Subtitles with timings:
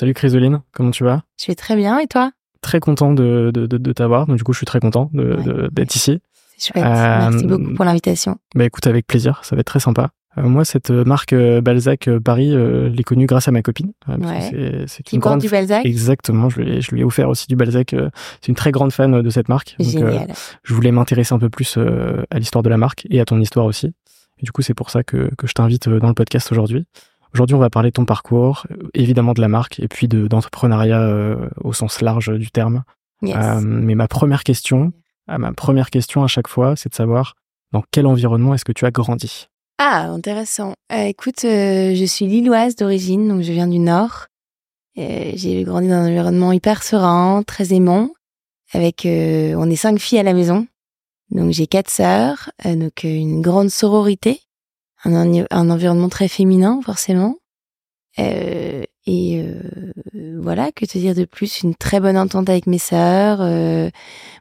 [0.00, 1.24] Salut Chrysoline, comment tu vas?
[1.38, 2.32] Je vais très bien et toi?
[2.62, 6.20] Très content de, de, de, t'avoir, donc du coup je suis très content d'être ici.
[6.56, 8.38] C'est chouette, merci beaucoup pour l'invitation.
[8.54, 10.08] Bah écoute, avec plaisir, ça va être très sympa.
[10.38, 13.92] Euh, moi, cette marque euh, Balzac euh, Paris, je l'ai connue grâce à ma copine.
[14.08, 14.86] Ouais.
[14.86, 15.84] C'est une grande du Balzac?
[15.84, 16.48] Exactement.
[16.48, 17.90] Je lui, ai, je lui ai offert aussi du Balzac.
[17.90, 19.76] c'est une très grande fan de cette marque.
[19.78, 20.32] Génial.
[20.62, 23.66] je voulais m'intéresser un peu plus à l'histoire de la marque et à ton histoire
[23.66, 23.88] aussi.
[24.38, 26.86] Et du coup, c'est pour ça que, que je t'invite dans le podcast aujourd'hui.
[27.34, 31.00] Aujourd'hui, on va parler de ton parcours, euh, évidemment de la marque, et puis d'entrepreneuriat
[31.00, 32.82] euh, au sens large du terme.
[33.22, 34.92] Euh, mais ma première question,
[35.28, 37.34] ma première question à chaque fois, c'est de savoir
[37.72, 39.48] dans quel environnement est-ce que tu as grandi?
[39.78, 40.74] Ah, intéressant.
[40.90, 44.26] écoute, je suis lilloise d'origine, donc je viens du Nord.
[44.96, 48.10] J'ai grandi dans un environnement hyper serein, très aimant.
[48.72, 50.66] Avec, on est cinq filles à la maison,
[51.30, 54.40] donc j'ai quatre sœurs, donc une grande sororité
[55.04, 57.36] un, environnement très féminin forcément.
[58.18, 59.92] Euh, et euh,
[60.40, 61.62] voilà, que te dire de plus?
[61.62, 63.90] Une très bonne entente avec mes sœurs, euh,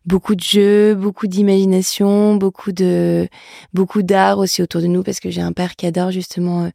[0.05, 3.27] beaucoup de jeux, beaucoup d'imagination, beaucoup de
[3.73, 6.69] beaucoup d'art aussi autour de nous parce que j'ai un père qui adore justement euh,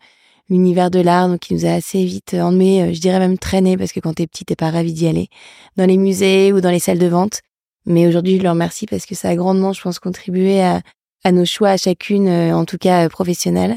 [0.48, 3.76] l'univers de l'art, donc il nous a assez vite emmené, euh, je dirais même traîné
[3.76, 5.28] parce que quand t'es petit t'es pas ravi d'y aller
[5.76, 7.40] dans les musées ou dans les salles de vente.
[7.86, 10.80] Mais aujourd'hui je leur remercie parce que ça a grandement, je pense, contribué à,
[11.24, 13.76] à nos choix à chacune, euh, en tout cas euh, professionnels.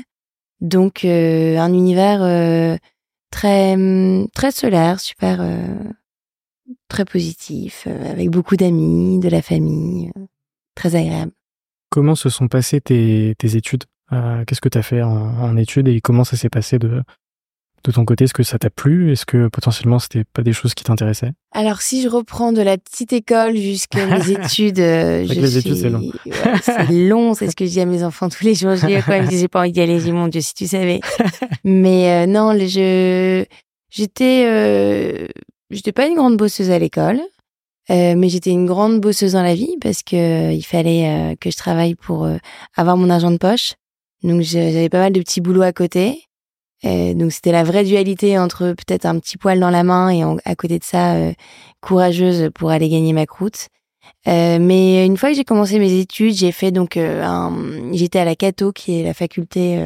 [0.59, 2.19] Donc euh, un univers
[3.31, 5.39] très hum, très solaire, super
[6.87, 10.11] très positif, avec beaucoup d'amis, de la famille,
[10.75, 11.31] très agréable.
[11.89, 13.83] Comment se sont passées tes, études?
[14.09, 17.03] Qu'est-ce que tu as fait en, en, études et comment ça s'est passé de,
[17.83, 19.11] de ton côté, est-ce que ça t'a plu?
[19.11, 21.31] Est-ce que potentiellement c'était pas des choses qui t'intéressaient?
[21.53, 25.75] Alors si je reprends de la petite école jusqu'à mes études, euh, je les études
[25.75, 26.11] c'est long.
[26.61, 28.75] c'est long, c'est ce que je dis à mes enfants tous les jours.
[28.75, 29.99] Je dis à quoi j'ai pas envie d'y aller.
[29.99, 30.99] Dis mon Dieu si tu savais.
[31.63, 33.45] Mais euh, non, je
[33.89, 35.27] j'étais euh,
[35.69, 37.21] j'étais pas une grande bosseuse à l'école.
[37.89, 41.95] Mais j'étais une grande bosseuse dans la vie parce que il fallait que je travaille
[41.95, 42.27] pour
[42.75, 43.75] avoir mon argent de poche.
[44.23, 46.26] Donc j'avais pas mal de petits boulots à côté.
[46.85, 50.23] Euh, donc c'était la vraie dualité entre peut-être un petit poil dans la main et
[50.45, 51.33] à côté de ça euh,
[51.81, 53.69] courageuse pour aller gagner ma croûte.
[54.27, 57.53] Euh, mais une fois que j'ai commencé mes études, j'ai fait donc un,
[57.93, 59.85] j'étais à la Cato qui est la faculté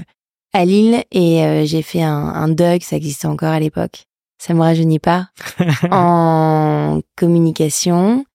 [0.53, 4.03] à Lille et j'ai fait un, un DUG, ça existait encore à l'époque.
[4.37, 5.29] Ça me rajeunit pas
[5.91, 8.25] en communication.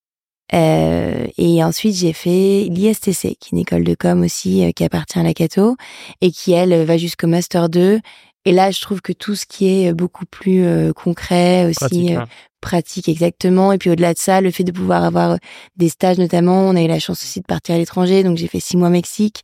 [0.52, 5.22] et ensuite, j'ai fait l'ISTC, qui est une école de com aussi qui appartient à
[5.22, 5.76] la Cato
[6.20, 8.00] et qui, elle, va jusqu'au Master 2
[8.46, 10.64] Et là, je trouve que tout ce qui est beaucoup plus
[10.94, 12.14] concret aussi,
[12.60, 13.72] pratique, exactement.
[13.72, 15.38] Et puis au-delà de ça, le fait de pouvoir avoir
[15.76, 18.46] des stages notamment, on a eu la chance aussi de partir à l'étranger, donc j'ai
[18.46, 19.42] fait six mois au Mexique.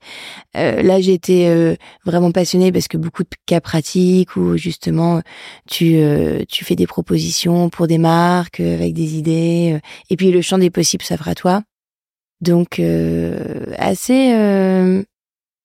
[0.54, 5.20] là, j'ai été vraiment passionnée parce que beaucoup de cas pratiques où justement
[5.68, 6.00] tu
[6.48, 9.80] tu fais des propositions pour des marques avec des idées.
[10.10, 11.62] et puis le champ des possibles s'offre à toi.
[12.40, 12.80] Donc
[13.78, 14.32] assez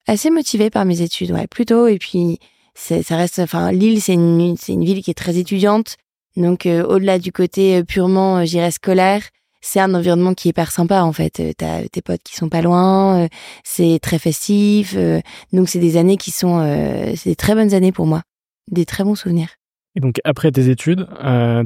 [0.08, 1.88] assez motivée par mes études, ouais, plutôt.
[1.88, 2.40] Et puis,
[2.78, 5.98] ça reste, enfin, Lille, c'est une, c'est une ville qui est très étudiante.
[6.36, 9.24] Donc, euh, au-delà du côté euh, purement, euh, j'irais scolaire,
[9.60, 11.42] c'est un environnement qui est hyper sympa, en fait.
[11.58, 13.28] T'as tes potes qui sont pas loin,
[13.64, 14.96] c'est très festif.
[15.52, 16.62] donc, c'est des années qui sont,
[17.16, 18.22] c'est des très bonnes années pour moi.
[18.72, 19.50] Des très bons souvenirs.
[19.96, 21.08] Et donc, après tes études,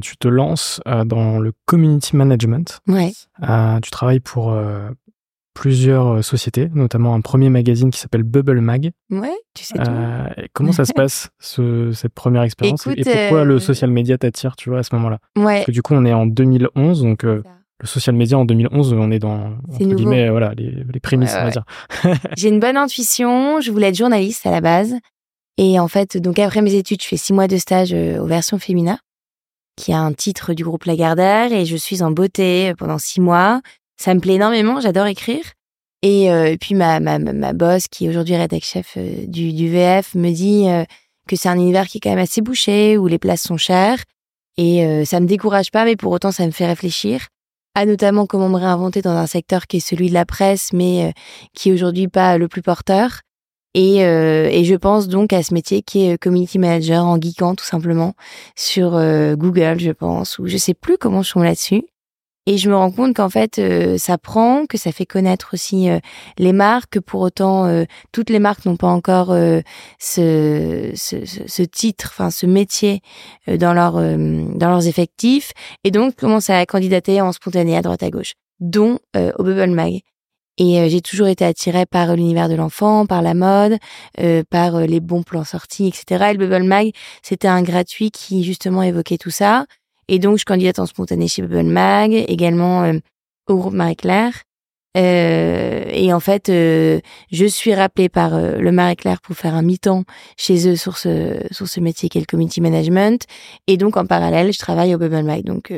[0.00, 2.80] tu te lances dans le community management.
[2.88, 3.12] Ouais.
[3.82, 4.52] tu travailles pour
[5.54, 8.90] plusieurs euh, sociétés, notamment un premier magazine qui s'appelle Bubble Mag.
[9.10, 9.90] Ouais, tu sais tout.
[9.90, 14.18] Euh, comment ça se passe, ce, cette première expérience Et pourquoi le euh, social media
[14.18, 15.18] t'attire, tu vois, à ce moment-là?
[15.36, 15.56] Ouais.
[15.56, 17.42] Parce que du coup, on est en 2011, donc le
[17.84, 21.50] social media en 2011, on est dans entre guillemets, voilà, les, les prémices, on va
[21.50, 21.64] dire.
[22.36, 24.94] J'ai une bonne intuition, je voulais être journaliste à la base.
[25.58, 28.58] Et en fait, donc après mes études, je fais six mois de stage aux versions
[28.58, 28.98] Femina,
[29.76, 33.60] qui a un titre du groupe Lagardère, et je suis en beauté pendant six mois.
[34.02, 35.44] Ça me plaît énormément, j'adore écrire.
[36.02, 39.70] Et, euh, puis ma, ma, ma boss, qui est aujourd'hui rédac chef euh, du, du
[39.70, 40.82] VF, me dit euh,
[41.28, 44.02] que c'est un univers qui est quand même assez bouché, où les places sont chères.
[44.56, 47.28] Et euh, ça me décourage pas, mais pour autant ça me fait réfléchir
[47.76, 51.14] à notamment comment me réinventer dans un secteur qui est celui de la presse, mais
[51.54, 53.20] qui est aujourd'hui pas le plus porteur.
[53.74, 57.64] Et, et, je pense donc à ce métier qui est community manager en geekant tout
[57.64, 58.14] simplement
[58.56, 58.90] sur
[59.36, 61.84] Google, je pense, ou je sais plus comment je tombe là-dessus.
[62.46, 65.88] Et je me rends compte qu'en fait, euh, ça prend, que ça fait connaître aussi
[65.88, 66.00] euh,
[66.38, 69.28] les marques, que pour autant, euh, toutes les marques n'ont pas encore
[69.98, 73.00] ce, ce, ce, titre, enfin ce métier
[73.46, 75.52] dans, leur, dans leurs effectifs.
[75.84, 80.00] Et donc, commence à candidater en spontané à droite à gauche, dont au Bubble Mag.
[80.58, 83.78] Et j'ai toujours été attirée par l'univers de l'enfant, par la mode,
[84.50, 86.30] par les bons plans sortis, etc.
[86.30, 86.90] Et le Bubble Mag,
[87.22, 89.66] c'était un gratuit qui justement évoquait tout ça.
[90.08, 92.98] Et donc, je candidate en spontané chez Bubble Mag, également euh,
[93.48, 94.34] au groupe Marie-Claire.
[94.96, 97.00] Euh, et en fait, euh,
[97.30, 100.04] je suis rappelée par euh, le Marie-Claire pour faire un mi-temps
[100.36, 103.24] chez eux sur ce, sur ce métier qu'est le community management.
[103.66, 105.44] Et donc, en parallèle, je travaille au Bubble Mag.
[105.44, 105.72] Donc,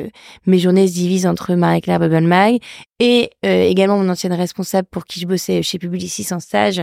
[0.45, 2.59] mes journées se divisent entre Marie-Claire, Bubble Mag
[2.99, 6.81] et également mon ancienne responsable pour qui je bossais chez Publicis en stage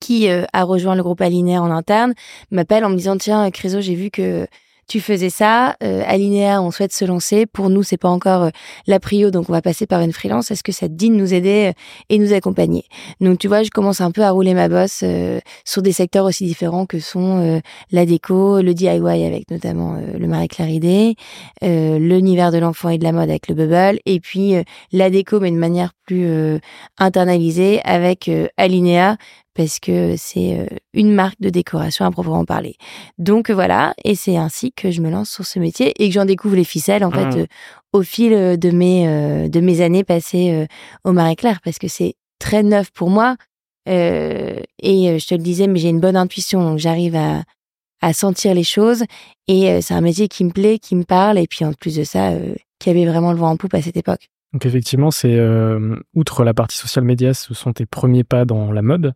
[0.00, 2.14] qui a rejoint le groupe Alinéa en interne,
[2.50, 4.46] m'appelle en me disant, tiens, Créso, j'ai vu que
[4.90, 7.46] tu faisais ça, euh, Alinéa, on souhaite se lancer.
[7.46, 8.50] Pour nous, c'est pas encore euh,
[8.88, 10.50] la prio, donc on va passer par une freelance.
[10.50, 12.82] Est-ce que ça te dit de nous aider euh, et nous accompagner
[13.20, 16.24] Donc tu vois, je commence un peu à rouler ma bosse euh, sur des secteurs
[16.24, 17.60] aussi différents que sont
[17.92, 21.14] la déco, le DIY avec notamment le Marie Claridé,
[21.62, 24.54] l'univers de l'enfant et de la mode avec le Bubble, et puis
[24.92, 26.60] la déco mais de manière plus
[26.98, 29.16] internalisée avec Alinéa
[29.54, 32.76] parce que c'est euh, une marque de décoration à proprement parler.
[33.18, 36.24] Donc voilà, et c'est ainsi que je me lance sur ce métier et que j'en
[36.24, 37.40] découvre les ficelles en fait mmh.
[37.40, 37.46] euh,
[37.92, 40.66] au fil euh, de mes de mes années passées
[41.04, 43.36] au Marais Clair parce que c'est très neuf pour moi
[43.86, 47.42] et je te le disais mais j'ai une bonne intuition donc j'arrive à
[48.00, 49.04] à sentir les choses
[49.48, 52.04] et c'est un métier qui me plaît, qui me parle et puis en plus de
[52.04, 52.32] ça
[52.78, 54.28] qui avait vraiment le vent en poupe à cette époque.
[54.52, 55.38] Donc effectivement, c'est
[56.14, 59.14] outre la partie social media, ce sont tes premiers pas dans la mode?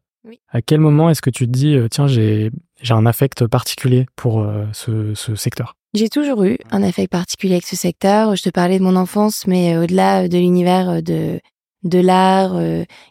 [0.48, 2.50] À quel moment est-ce que tu te dis, euh, tiens, j'ai
[2.88, 5.76] un affect particulier pour euh, ce, ce, secteur?
[5.94, 8.34] J'ai toujours eu un affect particulier avec ce secteur.
[8.36, 11.40] Je te parlais de mon enfance, mais euh, au-delà de l'univers de
[11.82, 12.58] de l'art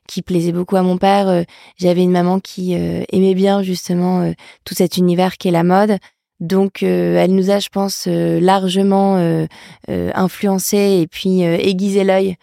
[0.08, 1.46] qui plaisait beaucoup à mon père,
[1.78, 4.34] j'avais une maman qui aimait bien justement
[4.66, 6.00] tout cet univers qui est la mode.
[6.40, 9.46] Donc, elle nous a, je pense, largement
[9.88, 12.36] influencé et puis aiguisé l'œil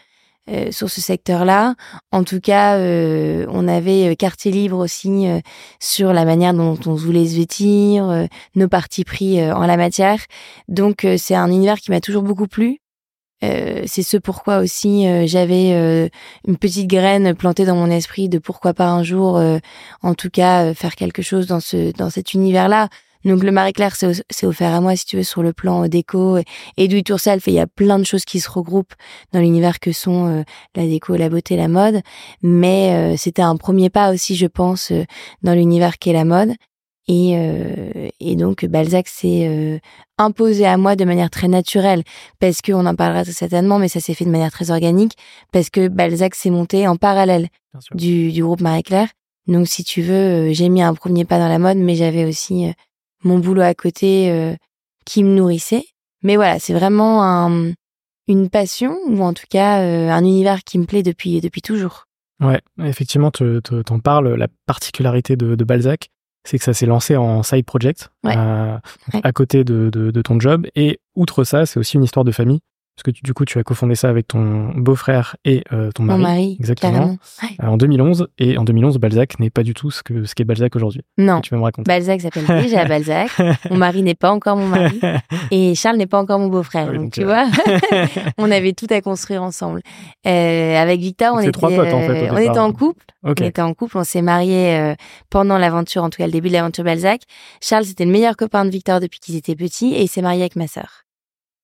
[0.50, 1.76] euh, sur ce secteur-là.
[2.10, 5.26] En tout cas, euh, on avait euh, quartier libre aussi
[5.78, 8.26] sur la manière dont on voulait se vêtir,
[8.56, 10.18] nos partis pris en la matière.
[10.68, 12.78] Donc, c'est un univers qui m'a toujours beaucoup plu.
[13.42, 16.10] c'est ce pourquoi aussi j'avais
[16.46, 19.40] une petite graine plantée dans mon esprit de pourquoi pas un jour,
[20.02, 22.88] en tout cas, faire quelque chose dans ce dans cet univers-là.
[23.24, 25.88] Donc le Marie Claire, c'est offert à moi, si tu veux, sur le plan euh,
[25.88, 26.38] déco.
[26.76, 28.94] Et do it yourself, il y a plein de choses qui se regroupent
[29.32, 30.42] dans l'univers que sont euh,
[30.74, 32.00] la déco, la beauté, la mode.
[32.42, 34.92] Mais euh, c'était un premier pas aussi, je pense,
[35.42, 36.54] dans l'univers qu'est la mode.
[37.08, 37.34] Et,
[38.20, 39.80] et donc Balzac s'est
[40.16, 42.04] imposé à moi de manière très naturelle,
[42.38, 45.16] parce qu'on en parlera certainement, mais ça s'est fait de manière très organique,
[45.50, 47.48] parce que Balzac s'est monté en parallèle
[47.94, 49.08] du, du groupe Marie Claire.
[49.48, 52.72] Donc si tu veux, j'ai mis un premier pas dans la mode, mais j'avais aussi
[53.24, 54.56] mon boulot à côté
[55.04, 55.84] qui me nourrissait.
[56.22, 57.72] Mais voilà, c'est vraiment un,
[58.28, 62.06] une passion ou en tout cas un univers qui me plaît depuis depuis toujours.
[62.40, 64.34] Ouais, effectivement, tu t'en parles.
[64.34, 66.08] La particularité de, de Balzac,
[66.44, 70.66] c'est que ça s'est lancé en side project à côté de, de, de, ton job.
[70.74, 72.60] Et outre ça, c'est aussi une histoire de famille
[73.02, 76.18] parce que du coup, tu as cofondé ça avec ton beau-frère et euh, ton mari.
[76.18, 77.16] Mon mari, exactement.
[77.42, 78.28] Euh, en 2011.
[78.38, 81.00] Et en 2011, Balzac n'est pas du tout ce que ce qu'est Balzac aujourd'hui.
[81.16, 81.40] Non.
[81.40, 81.88] Tu vas me raconter.
[81.88, 83.30] Balzac s'appelle déjà Balzac.
[83.70, 85.00] mon mari n'est pas encore mon mari.
[85.50, 86.92] Et Charles n'est pas encore mon beau-frère.
[86.92, 87.46] donc, tu euh, vois,
[88.38, 89.80] on avait tout à construire ensemble.
[90.24, 93.06] avec Victor, on était, trois potes, en fait, on était en couple.
[93.22, 93.96] On était en couple.
[93.96, 94.94] On s'est mariés
[95.30, 97.22] pendant l'aventure, en tout cas le début de l'aventure Balzac.
[97.62, 100.42] Charles, c'était le meilleur copain de Victor depuis qu'ils étaient petits et il s'est marié
[100.42, 101.06] avec ma sœur.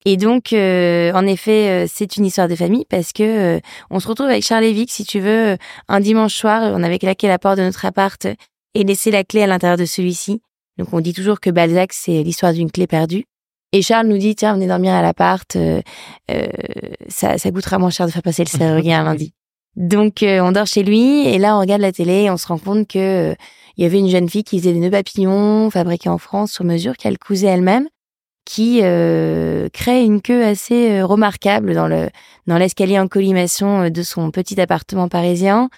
[0.09, 3.61] Et donc, euh, en effet, euh, c'est une histoire de famille parce que euh,
[3.91, 5.57] on se retrouve avec Charles Vic, si tu veux,
[5.89, 8.25] un dimanche soir, on avait claqué la porte de notre appart
[8.75, 10.41] et laissé la clé à l'intérieur de celui-ci.
[10.79, 13.25] Donc, on dit toujours que Balzac, c'est l'histoire d'une clé perdue.
[13.73, 15.57] Et Charles nous dit, tiens, venez dormir à l'appart,
[17.09, 19.33] ça, ça coûtera moins cher de faire passer le un lundi.
[19.75, 22.59] Donc, on dort chez lui et là, on regarde la télé et on se rend
[22.59, 23.35] compte que
[23.77, 26.65] il y avait une jeune fille qui faisait des nœuds papillons fabriqués en France sur
[26.65, 27.89] mesure qu'elle cousait elle-même
[28.47, 32.09] qui euh, crée une queue assez euh, remarquable dans le
[32.47, 35.69] dans l'escalier en collimation euh, de son petit appartement parisien.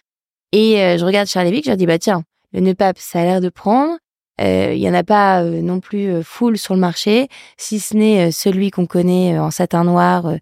[0.53, 2.23] Et je regarde Charlie Vic, je leur dis bah tiens,
[2.55, 3.99] le nœud pape, ça a l'air de prendre.
[4.41, 8.71] Il y en a pas non plus full sur le marché, si ce n'est celui
[8.71, 10.33] qu'on connaît en satin noir,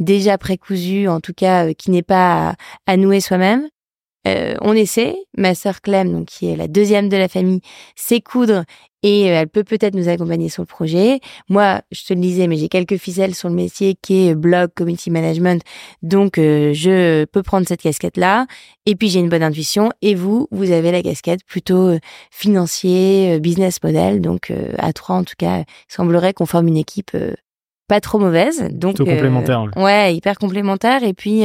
[0.00, 2.54] déjà précousu, en tout cas qui n'est pas à,
[2.88, 3.68] à nouer soi-même.
[4.26, 5.16] Euh, on essaie.
[5.36, 7.60] Ma sœur Clem, donc qui est la deuxième de la famille,
[7.96, 8.64] sait coudre
[9.02, 11.18] et euh, elle peut peut-être nous accompagner sur le projet.
[11.48, 14.70] Moi, je te le disais, mais j'ai quelques ficelles sur le métier qui est blog,
[14.76, 15.62] community management,
[16.02, 18.46] donc euh, je peux prendre cette casquette-là.
[18.86, 19.90] Et puis j'ai une bonne intuition.
[20.02, 21.96] Et vous, vous avez la casquette plutôt
[22.30, 24.20] financier, business model.
[24.20, 27.16] Donc à trois, en tout cas, il semblerait qu'on forme une équipe
[27.88, 28.68] pas trop mauvaise.
[28.72, 29.66] Donc complémentaire.
[29.76, 31.04] Ouais, hyper complémentaire.
[31.04, 31.44] Et puis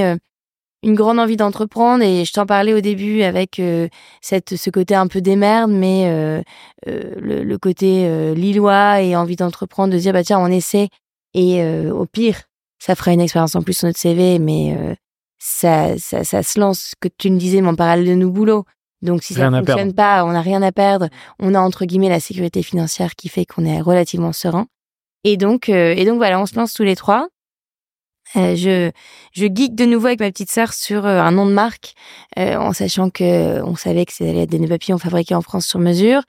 [0.87, 3.89] une grande envie d'entreprendre et je t'en parlais au début avec euh,
[4.21, 6.41] cette ce côté un peu démerde mais euh,
[6.87, 10.87] euh, le, côté lillois et envie d'entreprendre de dire bah tiens on essaie
[11.33, 12.43] et au pire
[12.79, 14.97] ça fera une expérience en plus sur notre CV mais
[15.37, 18.63] ça, ça ça se lance que tu me disais mon parallèle de nos boulots.
[19.01, 21.09] Donc si ça ne fonctionne pas on n'a rien à perdre.
[21.39, 24.67] On a entre guillemets la sécurité financière qui fait qu'on est relativement serein.
[25.23, 27.27] Et donc et donc voilà on se lance tous les trois
[28.35, 28.91] euh, je,
[29.33, 31.93] je geek de nouveau avec ma petite sœur sur euh, un nom de marque,
[32.37, 35.79] euh, en sachant que on savait que c'était des nœuds papillons fabriqués en France sur
[35.79, 36.21] mesure.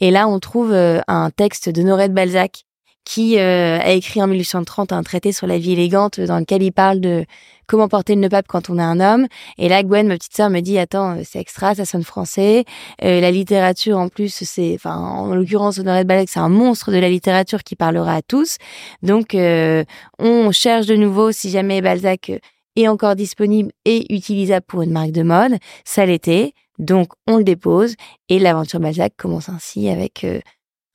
[0.00, 2.65] Et là, on trouve un texte de Noré de Balzac
[3.06, 7.00] qui a écrit en 1830 un traité sur la vie élégante dans lequel il parle
[7.00, 7.24] de
[7.66, 9.26] comment porter le nœud pape quand on est un homme.
[9.58, 12.64] Et là, Gwen, ma petite sœur, me dit attends, c'est extra, ça sonne français.
[13.04, 16.92] Euh, la littérature, en plus, c'est, enfin, en l'occurrence, Honoré de Balzac, c'est un monstre
[16.92, 18.56] de la littérature qui parlera à tous.
[19.02, 19.84] Donc, euh,
[20.18, 22.32] on cherche de nouveau si jamais Balzac
[22.76, 25.56] est encore disponible et utilisable pour une marque de mode.
[25.84, 26.52] Ça l'était.
[26.78, 27.94] Donc, on le dépose
[28.28, 30.40] et l'aventure Balzac commence ainsi avec euh,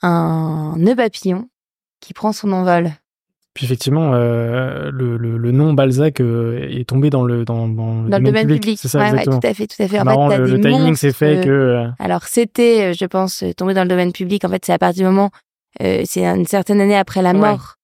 [0.03, 1.47] un nœud papillon
[2.01, 2.91] qui prend son envol.
[3.53, 8.03] Puis effectivement, euh, le, le, le, nom Balzac euh, est tombé dans le dans, dans,
[8.03, 8.79] le domaine, public.
[8.81, 9.39] C'est ça, exactement.
[9.39, 9.99] tout à fait, tout à fait.
[9.99, 11.49] En marrant, fait, le, le timing s'est fait que.
[11.49, 14.45] Euh, Alors c'était, je pense, tombé dans le domaine public.
[14.45, 15.31] En fait, c'est à partir du moment,
[15.79, 17.75] c'est une certaine année après la mort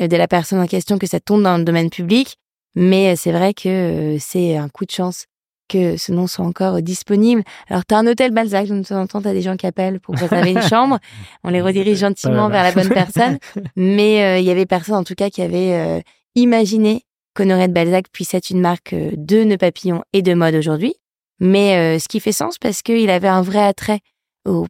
[0.00, 2.38] de la personne en question que ça tombe dans le domaine public.
[2.74, 5.26] Mais c'est vrai que c'est un coup de chance
[5.72, 7.42] que ce nom soit encore disponible.
[7.68, 9.66] Alors, tu as un hôtel Balzac, de temps en temps, tu as des gens qui
[9.66, 10.98] appellent pour réserver une chambre.
[11.44, 13.38] On les redirige gentiment vers la bonne personne.
[13.76, 16.00] Mais euh, il y avait personne, en tout cas, qui avait euh,
[16.34, 20.54] imaginé qu'Honoré de Balzac puisse être une marque euh, de nœuds papillons et de mode
[20.54, 20.94] aujourd'hui.
[21.40, 23.98] Mais ce qui fait sens parce qu'il avait un vrai attrait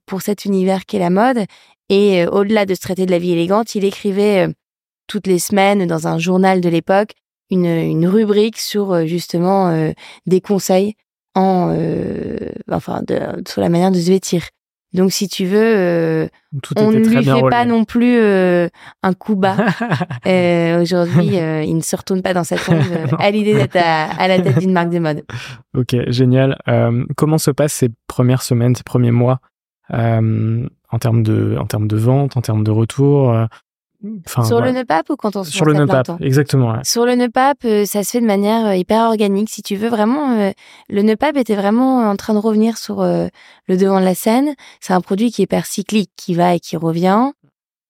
[0.07, 1.45] pour cet univers qu'est la mode.
[1.91, 4.49] Et au-delà de se traiter de la vie élégante, il écrivait
[5.07, 7.13] toutes les semaines dans un journal de l'époque
[7.53, 9.93] une, une rubrique sur euh, justement euh,
[10.27, 10.95] des conseils
[11.35, 14.43] en euh, enfin de, sur la manière de se vêtir.
[14.95, 16.29] Donc, si tu veux,
[16.77, 19.57] on ne lui fait pas non plus un coup bas.
[20.83, 22.77] Aujourd'hui, il ne se retourne pas dans sa tombe
[23.19, 25.25] à l'idée d'être à, la tête d'une marque de mode.
[25.75, 26.59] Ok, génial.
[27.17, 29.41] comment se passent ces premières semaines, ces premiers mois
[29.89, 33.35] en termes de en termes de vente, en termes de retour
[34.45, 36.77] sur le nœud pape ou quand on se Sur le nœud pape, exactement.
[36.85, 39.51] Sur le nœud pape, euh, ça se fait de manière euh, hyper organique.
[39.51, 40.51] Si tu veux vraiment, euh,
[40.89, 43.31] le nœud pape était vraiment en train de revenir sur le
[43.77, 44.55] devant de la scène.
[44.81, 47.31] C'est un produit qui est hyper cyclique, qui va et qui revient.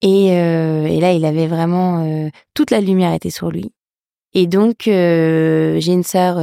[0.03, 3.73] Et, et là, il avait vraiment toute la lumière était sur lui.
[4.35, 6.43] Et donc, j'ai une sœur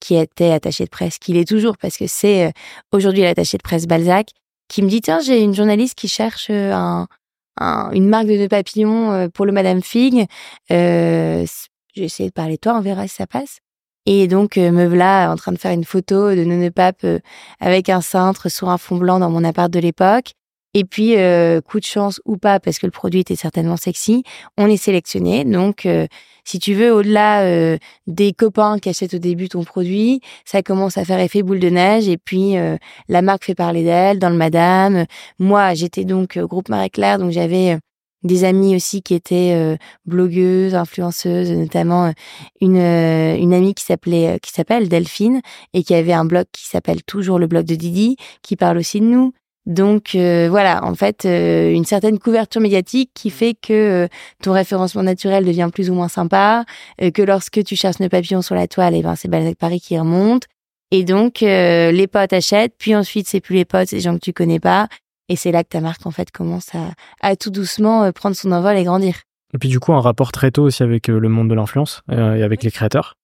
[0.00, 2.52] qui était attachée de presse, qui l'est toujours parce que c'est
[2.92, 4.30] aujourd'hui l'attachée de presse Balzac,
[4.68, 7.06] qui me dit tiens, j'ai une journaliste qui cherche un
[7.60, 10.26] une marque de nœuds papillons pour le Madame Fig.
[10.70, 11.46] Euh,
[11.94, 13.58] j'ai de parler toi, on verra si ça passe.
[14.06, 17.04] Et donc, me voilà en train de faire une photo de nœud pape
[17.60, 20.32] avec un cintre sur un fond blanc dans mon appart de l'époque.
[20.78, 24.22] Et puis, euh, coup de chance ou pas, parce que le produit était certainement sexy,
[24.56, 25.44] on est sélectionné.
[25.44, 26.06] Donc, euh,
[26.44, 30.96] si tu veux, au-delà euh, des copains qui achètent au début ton produit, ça commence
[30.96, 32.06] à faire effet boule de neige.
[32.06, 32.54] Et puis,
[33.08, 35.06] la marque fait parler d'elle dans le Madame.
[35.40, 37.76] Moi, j'étais donc groupe Marie Claire, donc j'avais
[38.22, 42.12] des amies aussi qui étaient blogueuses, influenceuses, notamment
[42.60, 45.40] une une amie qui s'appelait qui s'appelle Delphine
[45.74, 49.00] et qui avait un blog qui s'appelle toujours le blog de Didi qui parle aussi
[49.00, 49.32] de nous.
[49.68, 53.72] Donc euh, voilà, en fait, euh, une certaine couverture médiatique qui fait que
[54.06, 54.08] euh,
[54.42, 56.64] ton référencement naturel devient plus ou moins sympa,
[56.98, 59.80] que lorsque tu cherches nos papillons sur la toile, et eh ben c'est Balzac Paris
[59.80, 60.44] qui remonte.
[60.90, 64.20] Et donc les potes achètent, puis ensuite c'est plus les potes, c'est les gens que
[64.20, 64.88] tu connais pas,
[65.28, 68.52] et c'est là que ta marque en fait commence à, à tout doucement prendre son
[68.52, 69.16] envol et grandir.
[69.52, 72.42] Et puis du coup un rapport très tôt aussi avec le monde de l'influence et
[72.42, 73.16] avec les créateurs.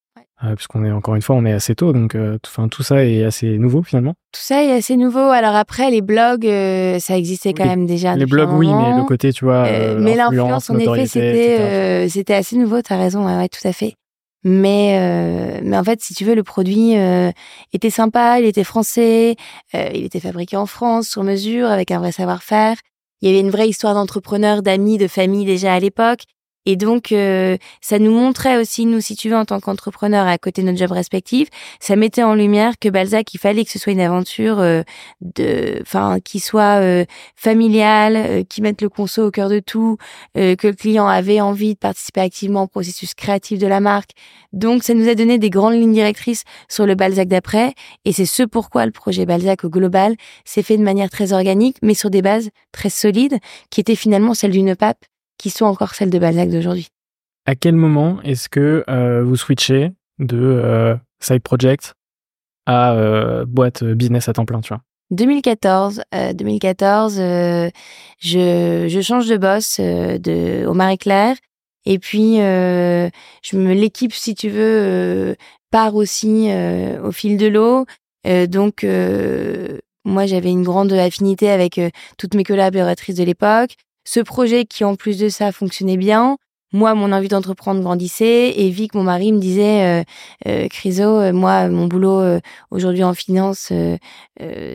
[0.45, 3.05] Euh, puisqu'on est encore une fois, on est assez tôt, donc euh, enfin tout ça
[3.05, 4.15] est assez nouveau finalement.
[4.33, 5.21] Tout ça est assez nouveau.
[5.21, 8.17] Alors après, les blogs, euh, ça existait quand même déjà.
[8.17, 9.65] Les blogs, oui, mais le côté, tu vois,
[9.99, 12.83] mais l'influence, en effet, c'était c'était assez nouveau.
[12.83, 13.95] T'as raison, ouais, tout à fait.
[14.47, 16.95] Mais mais en fait, si tu veux, le produit
[17.73, 19.37] était sympa, il était français,
[19.73, 22.77] il était fabriqué en France sur mesure avec un vrai savoir-faire.
[23.23, 26.25] Il y avait une vraie histoire d'entrepreneur, d'amis, de famille déjà à l'époque.
[26.67, 30.39] Et donc, euh, ça nous montrait aussi, nous, si tu veux, en tant qu'entrepreneurs, à
[30.39, 33.79] côté de notre job respectif, ça mettait en lumière que Balzac, il fallait que ce
[33.79, 34.83] soit une aventure euh,
[35.21, 37.05] de, enfin, qui soit euh,
[37.37, 39.99] familiale, qui mette le conso au cœur de tout,
[40.35, 44.11] que le client avait envie de participer activement au processus créatif de la marque.
[44.53, 48.27] Donc, ça nous a donné des grandes lignes directrices sur le Balzac d'après, et c'est
[48.27, 52.11] ce pourquoi le projet Balzac au global s'est fait de manière très organique, mais sur
[52.11, 53.39] des bases très solides,
[53.71, 55.05] qui étaient finalement celles d'une pape
[55.45, 56.89] qui sont encore celles de Balzac d'aujourd'hui.
[57.45, 61.93] À quel moment est-ce que euh, vous switchez de euh, side project
[62.65, 64.81] à euh, boîte business à temps plein, tu vois?
[65.11, 67.71] 2014, 2014, je,
[68.89, 71.37] je change de boss de au Marie Claire
[71.85, 75.37] et puis je me l'équipe si tu veux
[75.71, 76.49] part aussi
[77.05, 77.85] au fil de l'eau.
[78.49, 78.87] donc
[80.07, 81.79] moi j'avais une grande affinité avec
[82.17, 86.37] toutes mes collaboratrices de l'époque ce projet qui en plus de ça fonctionnait bien,
[86.75, 90.05] moi mon envie d'entreprendre grandissait et Vic mon mari me disait euh,
[90.49, 92.41] euh Criso euh, moi mon boulot euh,
[92.71, 93.73] aujourd'hui en finance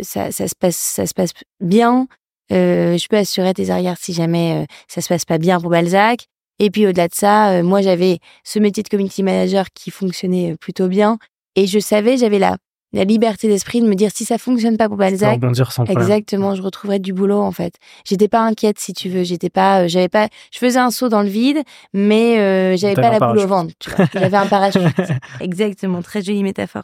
[0.01, 2.07] ça, ça se passe ça se passe bien
[2.49, 6.25] je peux assurer tes arrières si jamais ça se passe pas bien pour Balzac.
[6.57, 10.87] Et puis au-delà de ça moi j'avais ce métier de community manager qui fonctionnait plutôt
[10.87, 11.19] bien
[11.55, 12.57] et je savais j'avais la
[12.91, 15.39] la liberté d'esprit de me dire si ça fonctionne pas pour Balzac,
[15.87, 17.75] exactement, je retrouverai du boulot en fait.
[18.05, 21.09] J'étais pas inquiète si tu veux, j'étais pas, euh, j'avais pas, je faisais un saut
[21.09, 21.59] dans le vide,
[21.93, 23.73] mais euh, j'avais pas la boule au ventre.
[24.13, 24.81] J'avais un parachute,
[25.39, 26.83] exactement, très jolie métaphore.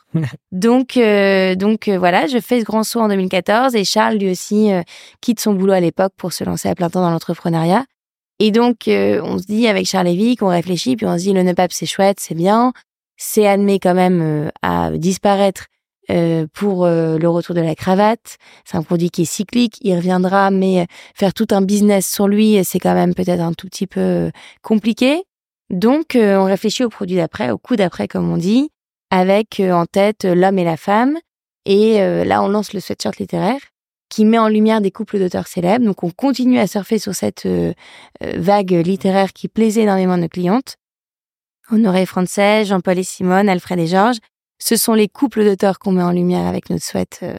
[0.51, 4.69] donc euh, donc voilà, je fais ce grand saut en 2014 et Charles lui aussi
[5.21, 7.85] quitte son boulot à l'époque pour se lancer à plein temps dans l'entrepreneuriat.
[8.39, 11.33] Et donc on se dit avec Charles et Vic, on réfléchit puis on se dit
[11.33, 12.73] le NEPAP c'est chouette, c'est bien,
[13.17, 15.65] c'est admis quand même à disparaître
[16.11, 18.37] euh, pour euh, le retour de la cravate.
[18.63, 22.27] C'est un produit qui est cyclique, il reviendra, mais euh, faire tout un business sur
[22.27, 25.23] lui, c'est quand même peut-être un tout petit peu compliqué.
[25.71, 28.69] Donc, on réfléchit au produit d'après, au coup d'après, comme on dit,
[29.09, 31.17] avec en tête l'homme et la femme.
[31.65, 33.59] Et là, on lance le sweatshirt littéraire
[34.07, 35.83] qui met en lumière des couples d'auteurs célèbres.
[35.83, 37.47] Donc, on continue à surfer sur cette
[38.21, 40.75] vague littéraire qui plaisait énormément à nos clientes.
[41.71, 44.19] Honoré Français, Jean-Paul et Simone, Alfred et Georges,
[44.59, 47.37] ce sont les couples d'auteurs qu'on met en lumière avec notre souhait euh,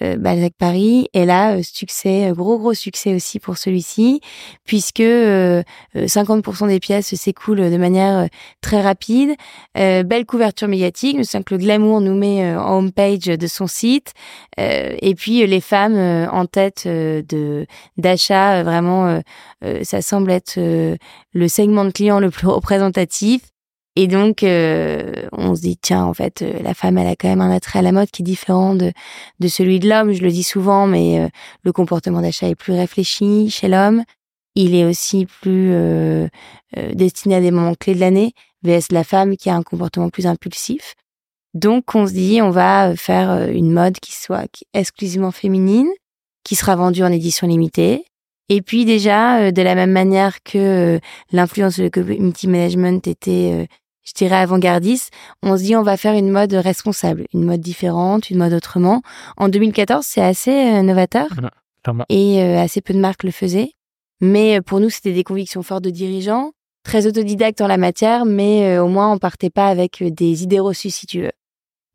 [0.00, 1.08] euh, Balzac Paris.
[1.12, 4.20] Et là, euh, succès, gros gros succès aussi pour celui-ci,
[4.64, 8.28] puisque 50% des pièces s'écoulent de manière
[8.60, 9.34] très rapide.
[9.74, 14.12] belle couverture médiatique, je sens que le glamour nous met en homepage de son site.
[14.56, 19.20] et puis les femmes en tête de d'achat, vraiment,
[19.82, 23.42] ça semble être le segment de clients le plus représentatif.
[24.00, 27.26] Et donc, euh, on se dit, tiens, en fait, euh, la femme, elle a quand
[27.26, 28.92] même un attrait à la mode qui est différent de,
[29.40, 30.12] de celui de l'homme.
[30.12, 31.28] Je le dis souvent, mais euh,
[31.64, 34.04] le comportement d'achat est plus réfléchi chez l'homme.
[34.54, 35.72] Il est aussi plus
[36.94, 38.32] destiné à des moments clés de l'année,
[38.62, 40.94] vs la femme qui a un comportement plus impulsif.
[41.54, 45.88] Donc, on se dit, on va faire une mode qui soit exclusivement féminine,
[46.44, 48.04] qui sera vendue en édition limitée,
[48.48, 50.98] et puis déjà, de la même manière que
[51.30, 53.68] l'influence de community management était
[54.08, 58.30] je dirais avant-gardiste, on se dit on va faire une mode responsable, une mode différente,
[58.30, 59.02] une mode autrement.
[59.36, 61.26] En 2014, c'est assez euh, novateur
[62.08, 63.72] et euh, assez peu de marques le faisaient.
[64.20, 66.52] Mais pour nous, c'était des convictions fortes de dirigeants,
[66.84, 70.90] très autodidactes en la matière, mais au moins on partait pas avec des idées reçues,
[70.90, 71.32] si tu veux.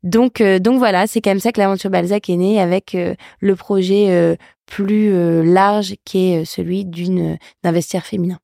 [0.04, 2.96] Donc, donc voilà, c'est comme ça que l'aventure Balzac est née avec
[3.40, 8.38] le projet plus large qui est celui d'une d'un vestiaire féminin.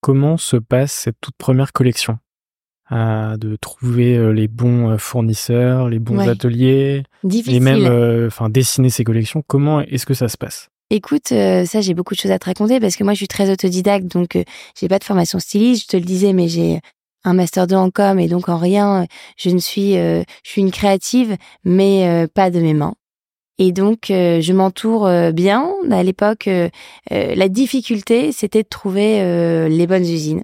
[0.00, 2.20] Comment se passe cette toute première collection?
[2.90, 7.56] De trouver les bons fournisseurs, les bons ateliers, Difficile.
[7.56, 9.42] et même enfin dessiner ces collections.
[9.46, 10.68] Comment est-ce que ça se passe?
[10.90, 13.50] Écoute, ça j'ai beaucoup de choses à te raconter parce que moi je suis très
[13.50, 14.42] autodidacte donc
[14.78, 16.80] j'ai pas de formation styliste, je te le disais mais j'ai
[17.24, 20.70] un master 2 en com et donc en rien je ne suis je suis une
[20.70, 22.94] créative mais pas de mes mains.
[23.60, 25.68] Et donc, je m'entoure bien.
[25.90, 26.48] À l'époque,
[27.10, 30.42] la difficulté, c'était de trouver les bonnes usines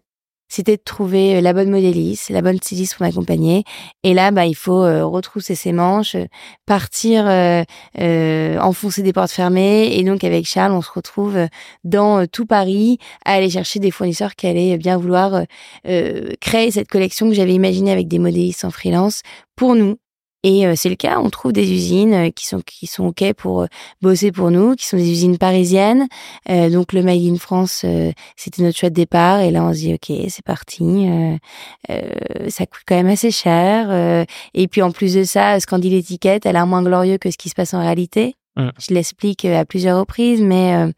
[0.55, 3.65] c'était de trouver euh, la bonne modéliste, la bonne styliste pour m'accompagner.
[4.05, 6.17] Et là, bah, il faut euh, retrousser ses manches,
[6.65, 9.99] partir euh, enfoncer des portes fermées.
[9.99, 11.37] Et donc, avec Charles, on se retrouve
[11.83, 15.43] dans tout Paris à aller chercher des fournisseurs qui allaient bien vouloir
[16.41, 19.23] créer cette collection que j'avais imaginée avec des modélistes en freelance
[19.57, 19.97] pour nous
[20.45, 23.33] et euh, c'est le cas, on trouve des usines euh, qui sont qui sont ok
[23.33, 23.67] pour euh,
[24.03, 26.07] bosser pour nous, qui sont des usines parisiennes.
[26.47, 27.85] donc le Made in France,
[28.37, 29.41] c'était notre choix de départ.
[29.41, 31.09] Et là, on se dit ok, c'est parti.
[31.89, 34.27] ça coûte quand même assez cher.
[34.53, 37.31] et puis en plus de ça, ce qu'en dit l'étiquette, elle a moins glorieux que
[37.31, 38.35] ce qui se passe en réalité.
[38.57, 38.69] Mmh.
[38.79, 40.93] Je l'explique à plusieurs reprises, mais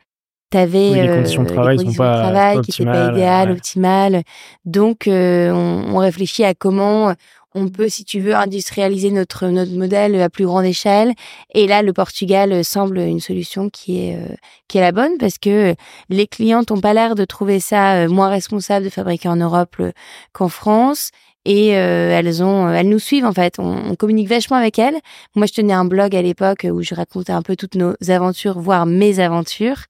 [0.51, 4.23] tu avais les conditions de travail, conditions de travail qui n'étaient pas idéales, optimales.
[4.65, 7.15] Donc, on, on, réfléchit à comment
[7.57, 11.15] on peut, si tu veux, industrialiser notre notre modèle à plus grande échelle.
[11.55, 14.35] Et là, le Portugal semble une solution qui est euh,
[14.69, 15.75] qui est la bonne parce que
[16.11, 19.77] les clients n'ont pas l'air de trouver ça euh, moins responsable de fabriquer en Europe
[19.81, 19.93] euh,
[20.33, 21.11] qu'en France.
[21.49, 23.61] Et elles ont, elles nous suivent en fait.
[23.61, 24.97] On, communique vachement avec elles.
[25.37, 28.59] Moi, je tenais un blog à l'époque où je racontais un peu toutes nos aventures,
[28.59, 29.85] voire mes aventures.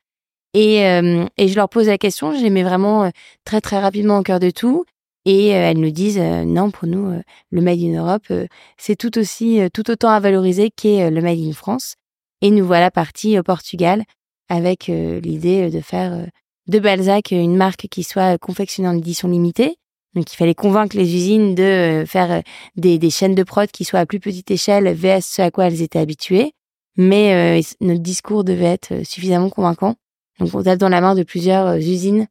[0.53, 2.37] Et, et je leur pose la question.
[2.37, 3.11] Je les mets vraiment
[3.47, 4.85] très très rapidement au cœur de tout.
[5.27, 8.33] Et euh, elles nous disent euh, non, pour nous, euh, le Made in Europe,
[8.79, 11.97] c'est tout aussi, tout autant à valoriser qu'est le Made in France.
[12.41, 14.05] Et nous voilà partis au Portugal
[14.49, 16.27] avec l'idée de faire
[16.69, 19.77] de Balzac une marque qui soit confectionnée en édition limitée.
[20.15, 22.43] Donc il fallait convaincre les usines de faire
[22.77, 25.67] des, des, chaînes de prod qui soient à plus petite échelle vers ce à quoi
[25.67, 26.53] elles étaient habituées.
[26.97, 29.95] Mais notre discours devait être suffisamment convaincant.
[30.39, 32.27] Donc on tape dans la main de plusieurs usines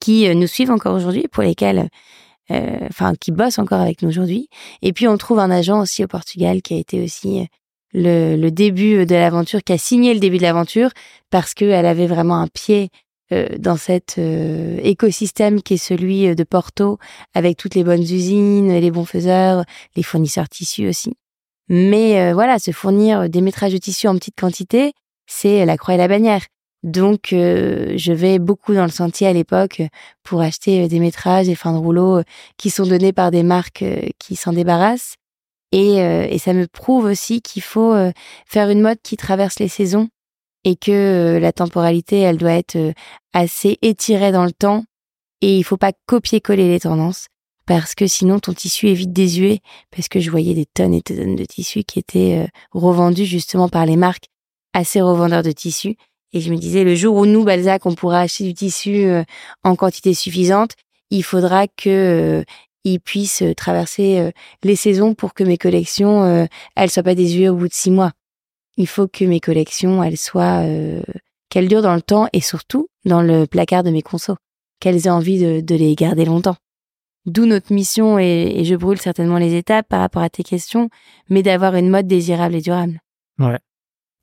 [0.00, 1.88] qui euh, nous suivent encore aujourd'hui, pour lesquels,
[2.50, 4.48] euh, enfin, qui bossent encore avec nous aujourd'hui.
[4.82, 7.44] Et puis on trouve un agent aussi au Portugal qui a été aussi euh,
[7.92, 10.90] le, le début de l'aventure, qui a signé le début de l'aventure
[11.30, 12.88] parce qu'elle avait vraiment un pied
[13.60, 16.98] dans cet écosystème qui est celui de Porto,
[17.32, 21.12] avec toutes les bonnes usines, les bons faiseurs, les fournisseurs tissus aussi.
[21.68, 24.94] Mais voilà, se fournir des métrages de tissus en petite quantité,
[25.28, 26.42] c'est la croix et la bannière.
[26.82, 29.82] Donc, euh, je vais beaucoup dans le sentier à l'époque
[30.22, 32.22] pour acheter euh, des métrages et fins de rouleau euh,
[32.56, 33.84] qui sont donnés par des marques
[34.18, 35.16] qui s'en débarrassent.
[35.72, 37.94] Et, et, ça me prouve aussi qu'il faut
[38.44, 40.08] faire une mode qui traverse les saisons
[40.64, 42.92] et que la temporalité, elle doit être
[43.32, 44.82] assez étirée dans le temps.
[45.42, 47.28] Et il faut pas copier-coller les tendances
[47.66, 49.60] parce que sinon ton tissu est vite désuet.
[49.92, 53.68] Parce que je voyais des tonnes et des tonnes de tissus qui étaient revendus justement
[53.68, 54.26] par les marques
[54.72, 55.94] à ces revendeurs de tissus
[56.32, 59.24] et je me disais, le jour où nous, Balzac, on pourra acheter du tissu euh,
[59.64, 60.76] en quantité suffisante,
[61.10, 61.88] il faudra que
[62.40, 62.44] euh,
[62.84, 67.48] il puisse euh, traverser les saisons pour que mes collections, euh, elles soient pas désuées
[67.48, 68.12] au bout de six mois.
[68.76, 70.64] Il faut que mes collections, elles soient,
[71.50, 74.36] qu'elles durent dans le temps et surtout dans le placard de mes consos,
[74.78, 76.56] qu'elles aient envie de, de, les garder longtemps.
[77.26, 80.88] D'où notre mission, et, et je brûle certainement les étapes par rapport à tes questions,
[81.28, 83.00] mais d'avoir une mode désirable et durable.
[83.38, 83.58] Ouais.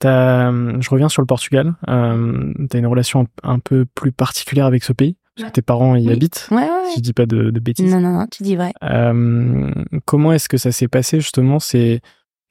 [0.05, 1.73] Euh, je reviens sur le Portugal.
[1.87, 5.61] Euh, tu as une relation un, peu plus particulière avec ce pays parce que tes
[5.61, 6.47] parents y habitent.
[6.51, 7.91] Ouais, ouais, Si je dis pas de, de, bêtises.
[7.91, 8.73] Non, non, non, tu dis vrai.
[8.83, 9.71] Euh,
[10.05, 12.01] comment est-ce que ça s'est passé justement ces,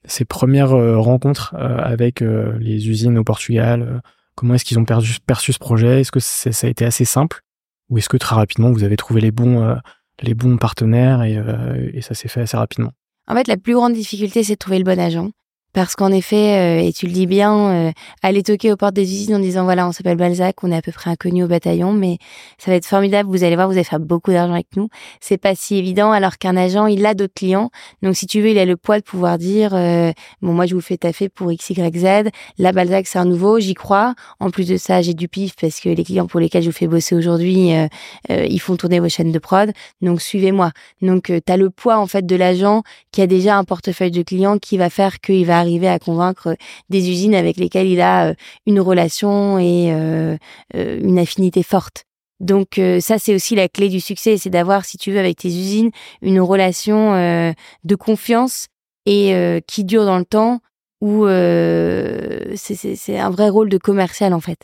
[0.05, 4.01] ces premières euh, rencontres avec les usines au Portugal?
[4.35, 6.01] Comment est-ce qu'ils ont perçu, perçu ce projet?
[6.01, 7.41] Est-ce que ça a été assez simple?
[7.89, 9.77] Ou est-ce que très rapidement vous avez trouvé les bons,
[10.21, 11.41] les bons partenaires et,
[11.93, 12.91] et ça s'est fait assez rapidement?
[13.29, 15.31] En fait, la plus grande difficulté, c'est de trouver le bon agent.
[15.77, 17.91] Parce qu'en effet, euh, et tu le dis bien, euh,
[18.23, 20.81] aller toquer aux portes des usines en disant voilà, on s'appelle Balzac, on est à
[20.81, 22.17] peu près inconnu au bataillon, mais
[22.57, 24.89] ça va être formidable, vous allez voir, vous allez faire beaucoup d'argent avec nous.
[25.21, 27.69] C'est pas si évident, alors qu'un agent, il a d'autres clients.
[28.01, 30.11] Donc si tu veux, il a le poids de pouvoir dire euh,
[30.41, 32.31] bon, moi je vous fais taffer pour X, Y, Z.
[32.57, 34.15] Là, Balzac, c'est un nouveau, j'y crois.
[34.39, 36.75] En plus de ça, j'ai du pif parce que les clients pour lesquels je vous
[36.75, 37.69] fais bosser aujourd'hui,
[38.29, 39.71] ils font tourner vos chaînes de prod.
[40.01, 40.71] Donc suivez-moi.
[41.03, 44.23] Donc tu as le poids en fait de l'agent qui a déjà un portefeuille de
[44.23, 46.55] clients qui va faire qu'il va à convaincre
[46.89, 48.33] des usines avec lesquelles il a
[48.65, 49.89] une relation et
[50.73, 52.03] une affinité forte.
[52.39, 55.49] Donc ça, c'est aussi la clé du succès, c'est d'avoir, si tu veux, avec tes
[55.49, 57.13] usines, une relation
[57.83, 58.67] de confiance
[59.05, 60.59] et qui dure dans le temps,
[61.01, 61.25] où
[62.55, 64.59] c'est un vrai rôle de commercial en fait.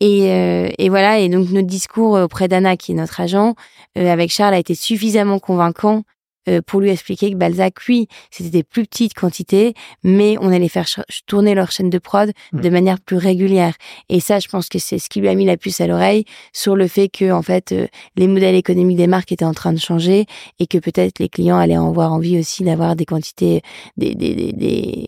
[0.00, 3.54] Et, euh, voilà, et donc notre discours auprès d'Anna, qui est notre agent,
[3.96, 6.02] euh, avec Charles, a été suffisamment convaincant
[6.48, 10.68] euh, pour lui expliquer que Balzac, oui, c'était des plus petites quantités, mais on allait
[10.68, 10.86] faire
[11.26, 12.60] tourner leur chaîne de prod mmh.
[12.60, 13.74] de manière plus régulière.
[14.08, 16.24] Et ça, je pense que c'est ce qui lui a mis la puce à l'oreille
[16.52, 17.74] sur le fait que, en fait,
[18.16, 20.26] les modèles économiques des marques étaient en train de changer
[20.58, 23.62] et que peut-être les clients allaient avoir envie aussi d'avoir des quantités,
[23.96, 25.06] des, des, des, des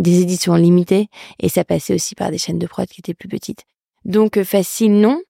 [0.00, 3.28] des éditions limitées et ça passait aussi par des chaînes de prod qui étaient plus
[3.28, 3.64] petites.
[4.04, 5.20] Donc euh, facile, non.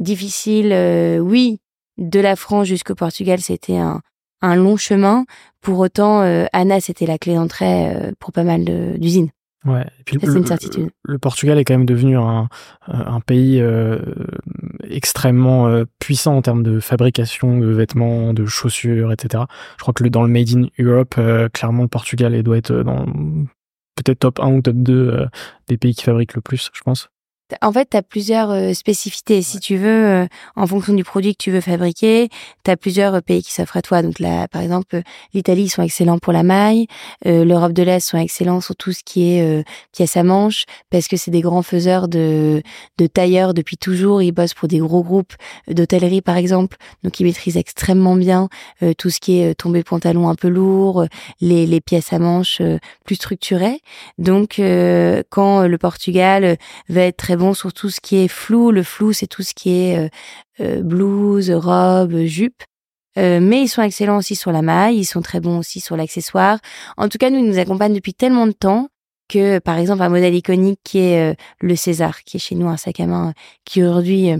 [0.00, 1.60] Difficile, euh, oui.
[1.98, 4.00] De la France jusqu'au Portugal, c'était un,
[4.42, 5.24] un, long chemin.
[5.60, 8.64] Pour autant, euh, Anna, c'était la clé d'entrée pour pas mal
[8.98, 9.30] d'usines.
[9.64, 9.86] Ouais.
[10.00, 10.90] Et puis le, une certitude.
[11.04, 12.48] Le, Portugal est quand même devenu un,
[12.88, 13.62] un pays
[14.82, 19.44] extrêmement puissant en termes de fabrication de vêtements, de chaussures, etc.
[19.76, 21.14] Je crois que le, dans le Made in Europe,
[21.52, 23.06] clairement, le Portugal doit être dans
[23.94, 25.26] peut-être top 1 ou top 2
[25.68, 27.08] des pays qui fabriquent le plus, je pense.
[27.60, 29.42] En fait, tu as plusieurs euh, spécificités.
[29.42, 32.28] Si tu veux, euh, en fonction du produit que tu veux fabriquer,
[32.64, 34.02] tu as plusieurs euh, pays qui s'offrent à toi.
[34.02, 35.02] Donc là, par exemple,
[35.34, 36.86] l'Italie, ils sont excellents pour la maille.
[37.24, 41.16] L'Europe de l'Est sont excellents sur tout ce qui est pièce à manche, parce que
[41.16, 42.62] c'est des grands faiseurs de,
[42.98, 44.22] de tailleurs depuis toujours.
[44.22, 45.34] Ils bossent pour des gros groupes
[45.68, 46.76] d'hôtellerie, par exemple.
[47.02, 48.48] Donc, ils maîtrisent extrêmement bien
[48.98, 51.06] tout ce qui est tombé pantalon un peu lourd,
[51.40, 52.60] les, les pièces à manche
[53.04, 53.80] plus structurées.
[54.18, 54.60] Donc,
[55.30, 56.56] quand le Portugal
[56.88, 58.70] va être très sur tout ce qui est flou.
[58.70, 60.08] Le flou, c'est tout ce qui est euh,
[60.60, 62.62] euh, blouse, robe, jupe.
[63.18, 65.96] Euh, mais ils sont excellents aussi sur la maille, ils sont très bons aussi sur
[65.96, 66.58] l'accessoire.
[66.96, 68.88] En tout cas, nous, ils nous accompagnent depuis tellement de temps
[69.28, 72.76] que, par exemple, un modèle iconique qui est le César, qui est chez nous un
[72.76, 74.30] sac à main, qui aujourd'hui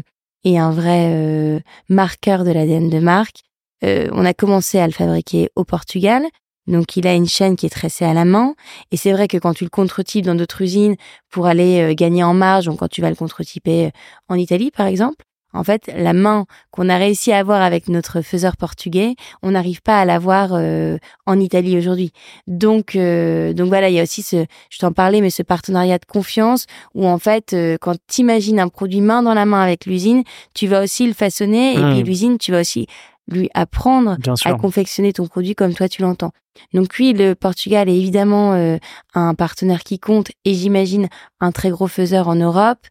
[0.44, 3.40] est un vrai marqueur de l'ADN de marque.
[3.82, 6.24] on a commencé à le fabriquer au Portugal,
[6.66, 8.54] donc il a une chaîne qui est tressée à la main.
[8.90, 10.96] Et c'est vrai que quand tu le contre-types dans d'autres usines
[11.30, 13.90] pour aller euh, gagner en marge, donc quand tu vas le contre-typer euh,
[14.28, 18.22] en Italie par exemple, en fait, la main qu'on a réussi à avoir avec notre
[18.22, 20.96] faiseur portugais, on n'arrive pas à l'avoir euh,
[21.26, 22.12] en Italie aujourd'hui.
[22.46, 26.06] Donc, donc voilà, il y a aussi ce, je t'en parlais, mais ce partenariat de
[26.06, 30.22] confiance où en fait, quand tu imagines un produit main dans la main avec l'usine,
[30.54, 32.06] tu vas aussi le façonner et puis mmh.
[32.06, 32.86] l'usine, tu vas aussi
[33.28, 36.32] lui apprendre à confectionner ton produit comme toi tu l'entends.
[36.74, 38.76] Donc oui, le Portugal est évidemment euh,
[39.14, 41.08] un partenaire qui compte et j'imagine
[41.40, 42.86] un très gros faiseur en Europe.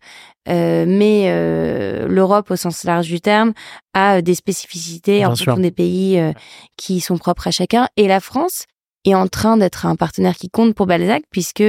[0.49, 3.53] Euh, mais euh, l'Europe au sens large du terme
[3.93, 6.19] a des spécificités en fonction des pays
[6.77, 7.87] qui sont propres à chacun.
[7.97, 8.65] Et la France
[9.05, 11.63] est en train d'être un partenaire qui compte pour Balzac puisque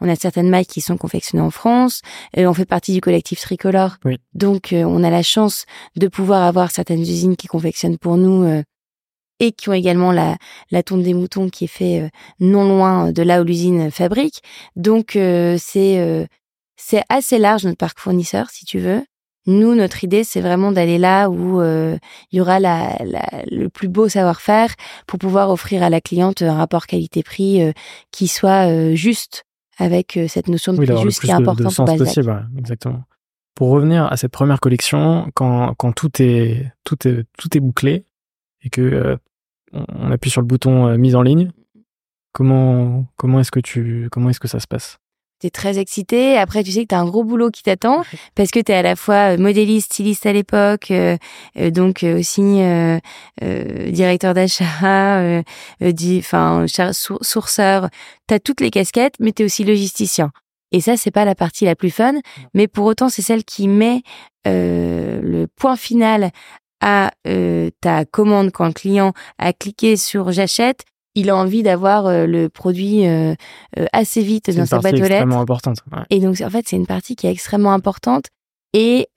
[0.00, 2.00] on a certaines mailles qui sont confectionnées en France,
[2.34, 3.96] et on fait partie du collectif tricolore.
[4.34, 5.64] Donc euh, on a la chance
[5.96, 8.62] de pouvoir avoir certaines usines qui confectionnent pour nous euh,
[9.40, 10.36] et qui ont également la,
[10.70, 12.08] la tonte des moutons qui est fait euh,
[12.40, 14.42] non loin de là où l'usine fabrique.
[14.76, 16.28] Donc c'est
[16.76, 19.04] c'est assez large notre parc fournisseur si tu veux.
[19.46, 21.96] Nous, notre idée, c'est vraiment d'aller là où euh,
[22.30, 22.96] il y aura la,
[23.50, 24.74] le plus beau savoir-faire
[25.06, 27.72] pour pouvoir offrir à la cliente un rapport qualité-prix euh,
[28.12, 29.44] qui soit euh, juste
[29.78, 33.02] avec cette notion de prix juste qui est importante pour possible, exactement.
[33.54, 38.04] Pour revenir à cette première collection, quand, quand tout est tout est tout est bouclé
[38.62, 39.18] et que
[39.72, 41.50] on appuie sur le bouton mise en ligne,
[42.32, 44.98] comment comment est-ce que tu comment est-ce que ça se passe?
[45.42, 46.38] T'es très excité.
[46.38, 48.02] Après, tu sais que t'as un gros boulot qui t'attend
[48.36, 51.16] parce que t'es à la fois euh, modéliste, styliste à l'époque, euh,
[51.58, 52.42] euh, donc aussi
[53.90, 55.42] directeur d'achat,
[56.18, 56.66] enfin
[57.20, 57.88] sourceur.
[58.26, 60.30] T'as toutes les casquettes, mais t'es aussi logisticien.
[60.70, 62.14] Et ça, c'est pas la partie la plus fun,
[62.54, 64.02] mais pour autant, c'est celle qui met
[64.46, 66.30] le point final
[66.80, 67.10] à
[67.80, 72.48] ta commande quand le client a cliqué sur j'achète il a envie d'avoir euh, le
[72.48, 73.34] produit euh,
[73.78, 75.08] euh, assez vite dans sa boîte aux lettres.
[75.08, 75.78] C'est extrêmement importante.
[76.10, 78.26] Et donc, en fait, c'est une partie qui est extrêmement importante
[78.74, 79.08] et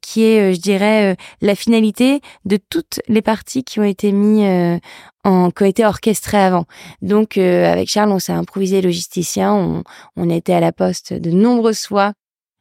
[0.00, 4.80] qui est, je dirais, la finalité de toutes les parties qui ont été mises
[5.22, 6.64] en, qui ont été orchestrées avant.
[7.02, 9.84] Donc, avec Charles, on s'est improvisé logisticien, on,
[10.16, 12.14] on a été à la poste de nombreuses fois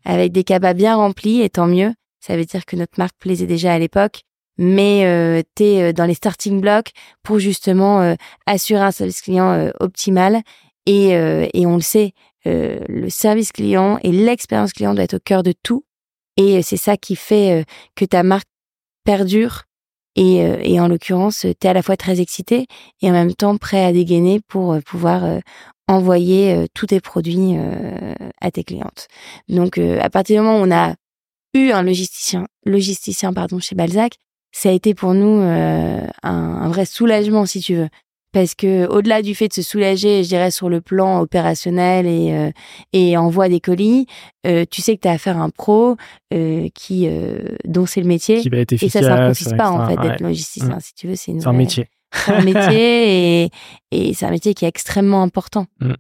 [0.04, 1.96] avec des cabas bien remplis, et tant mieux.
[2.20, 4.22] Ça veut dire que notre marque plaisait déjà à l'époque
[4.58, 6.92] mais euh, tu es euh, dans les starting blocks
[7.24, 8.16] pour justement euh,
[8.46, 10.42] assurer un service client euh, optimal.
[10.88, 11.14] Et,
[11.56, 12.14] et on le sait,
[12.46, 15.84] le service client et l'expérience client doit être au cœur de tout.
[16.38, 17.66] Et c'est ça qui fait
[17.96, 18.48] que ta marque
[19.04, 19.64] perdure
[20.16, 22.68] Et, et en l'occurrence, tu es à la fois très excité
[23.02, 25.40] et en même temps prêt à dégainer pour pouvoir
[25.88, 27.58] envoyer tous tes produits
[28.42, 29.08] à tes clientes.
[29.50, 30.94] Donc, à partir du moment où on a
[31.56, 34.18] eu un logisticien, logisticien pardon, chez Balzac,
[34.58, 37.90] ça a été pour nous un, un, vrai soulagement, si tu veux
[38.36, 42.34] parce que au-delà du fait de se soulager, je dirais sur le plan opérationnel et
[42.34, 42.52] euh,
[42.92, 44.08] et envoi des colis,
[44.46, 45.96] euh, tu sais que tu as affaire à un pro
[46.34, 47.08] euh, qui
[47.64, 50.20] dont c'est le métier qui va être efficace, et ça s'improvise pas en fait d'être
[50.20, 50.76] logisticien.
[50.76, 50.80] Mm.
[50.82, 51.88] Si tu veux, c'est un métier.
[52.14, 53.50] C'est un métier et,
[53.92, 55.68] et c'est un métier qui est extrêmement important.
[55.80, 55.94] Mm.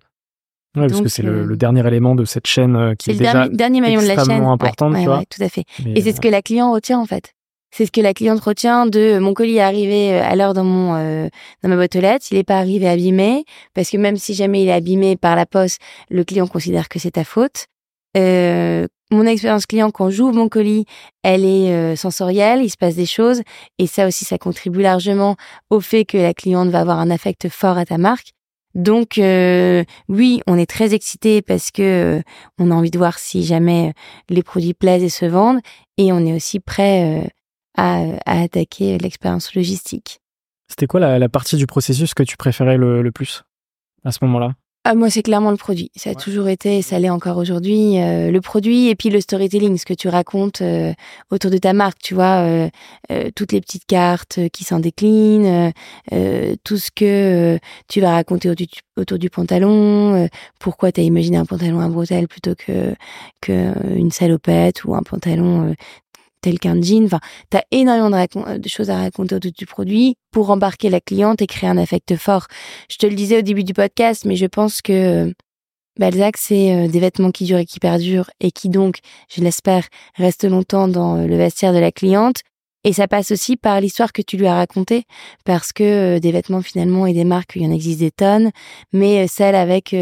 [0.75, 3.79] Ouais, parce que c'est le, dernier élément de cette chaîne qui est, le déjà dernier,
[3.79, 4.43] maillon de la chaîne.
[4.43, 5.23] importante, tu vois.
[5.29, 5.63] tout à fait.
[5.85, 7.34] et c'est ce que la client retient en fait
[7.75, 10.63] c'est ce que la cliente retient de mon colis est arrivé euh, à l'heure dans
[10.63, 11.27] mon euh,
[11.61, 14.63] dans ma boîte aux lettres, il n'est pas arrivé abîmé parce que même si jamais
[14.63, 17.65] il est abîmé par la poste, le client considère que c'est ta faute.
[18.15, 20.85] Euh, mon expérience client quand j'ouvre mon colis,
[21.21, 23.41] elle est euh, sensorielle, il se passe des choses
[23.77, 25.35] et ça aussi ça contribue largement
[25.69, 28.29] au fait que la cliente va avoir un affect fort à ta marque.
[28.73, 32.21] Donc oui, on est très excité parce que
[32.57, 33.93] on a envie de voir si jamais
[34.29, 35.61] les produits plaisent et se vendent
[35.97, 37.29] et on est aussi prêt
[37.77, 40.19] à, attaquer l'expérience logistique.
[40.67, 43.43] C'était quoi la, partie du processus que tu préférais le, plus
[44.03, 44.53] à ce moment-là?
[44.87, 45.89] Ah, moi, c'est clairement le produit.
[45.95, 49.79] Ça a toujours été, ça l'est encore aujourd'hui, euh, le produit et puis le storytelling,
[49.79, 50.93] ce que tu racontes euh,
[51.31, 52.69] autour de ta marque, tu vois, euh,
[53.35, 55.73] toutes les petites cartes qui s'en déclinent,
[56.63, 57.57] tout ce que
[57.87, 61.89] tu vas raconter autour du, autour du pantalon, pourquoi tu as imaginé un pantalon à
[61.89, 62.93] bretelles plutôt que,
[63.41, 65.73] que une salopette ou un pantalon
[66.45, 67.05] tel qu'un jean.
[67.05, 71.41] Enfin, tu as énormément de, choses à raconter autour du produit pour embarquer la cliente
[71.41, 72.45] et créer un affect fort.
[72.89, 75.33] Je te le disais au début du podcast, mais je pense que
[75.99, 78.99] Balzac, c'est euh, des vêtements qui durent et qui perdurent et qui donc,
[79.33, 82.41] je l'espère, restent longtemps dans euh, le vestiaire de la cliente.
[82.83, 85.05] Et ça passe aussi par l'histoire que tu lui as racontée,
[85.45, 88.51] parce que euh, des vêtements finalement et des marques, il y en existe des tonnes,
[88.93, 89.95] mais celles avec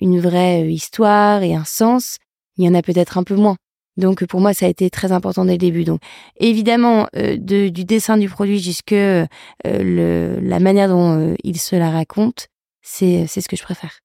[0.00, 2.18] une vraie histoire et un sens,
[2.56, 3.56] il y en a peut-être un peu moins.
[3.98, 5.84] Donc pour moi, ça a été très important dès le début.
[5.84, 6.00] Donc
[6.38, 9.26] évidemment, euh, du dessin du produit jusque euh,
[9.64, 12.46] la manière dont euh, il se la raconte,
[12.80, 14.00] c'est c'est ce que je préfère.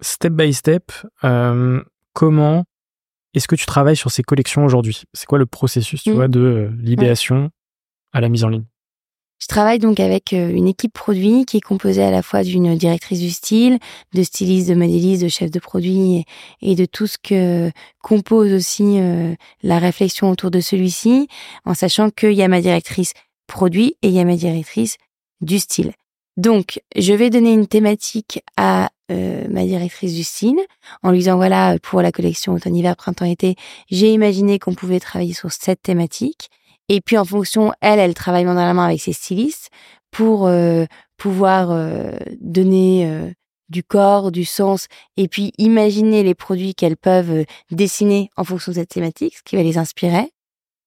[0.00, 0.92] Step by step,
[2.12, 2.64] comment
[3.34, 5.02] est-ce que tu travailles sur ces collections aujourd'hui?
[5.12, 6.14] C'est quoi le processus, tu mmh.
[6.14, 7.50] vois, de l'idéation
[8.12, 8.64] à la mise en ligne?
[9.40, 12.76] Je travaille donc avec euh, une équipe produit qui est composée à la fois d'une
[12.76, 13.78] directrice du style,
[14.12, 16.26] de styliste, de modéliste, de chef de produit
[16.60, 17.70] et, de tout ce que
[18.02, 21.26] compose aussi euh, la réflexion autour de celui-ci,
[21.64, 23.14] en sachant qu'il y a ma directrice
[23.46, 24.98] produit et il y a ma directrice
[25.40, 25.92] du style.
[26.36, 30.60] Donc, je vais donner une thématique à euh, ma directrice du style
[31.02, 33.56] en lui disant voilà pour la collection automne-hiver, printemps-été,
[33.90, 36.50] j'ai imaginé qu'on pouvait travailler sur cette thématique.
[36.92, 39.70] Et puis en fonction, elle, elle travaille main dans la main avec ses stylistes
[40.10, 43.30] pour euh, pouvoir euh, donner euh,
[43.68, 48.74] du corps, du sens, et puis imaginer les produits qu'elles peuvent dessiner en fonction de
[48.74, 50.32] cette thématique, ce qui va les inspirer.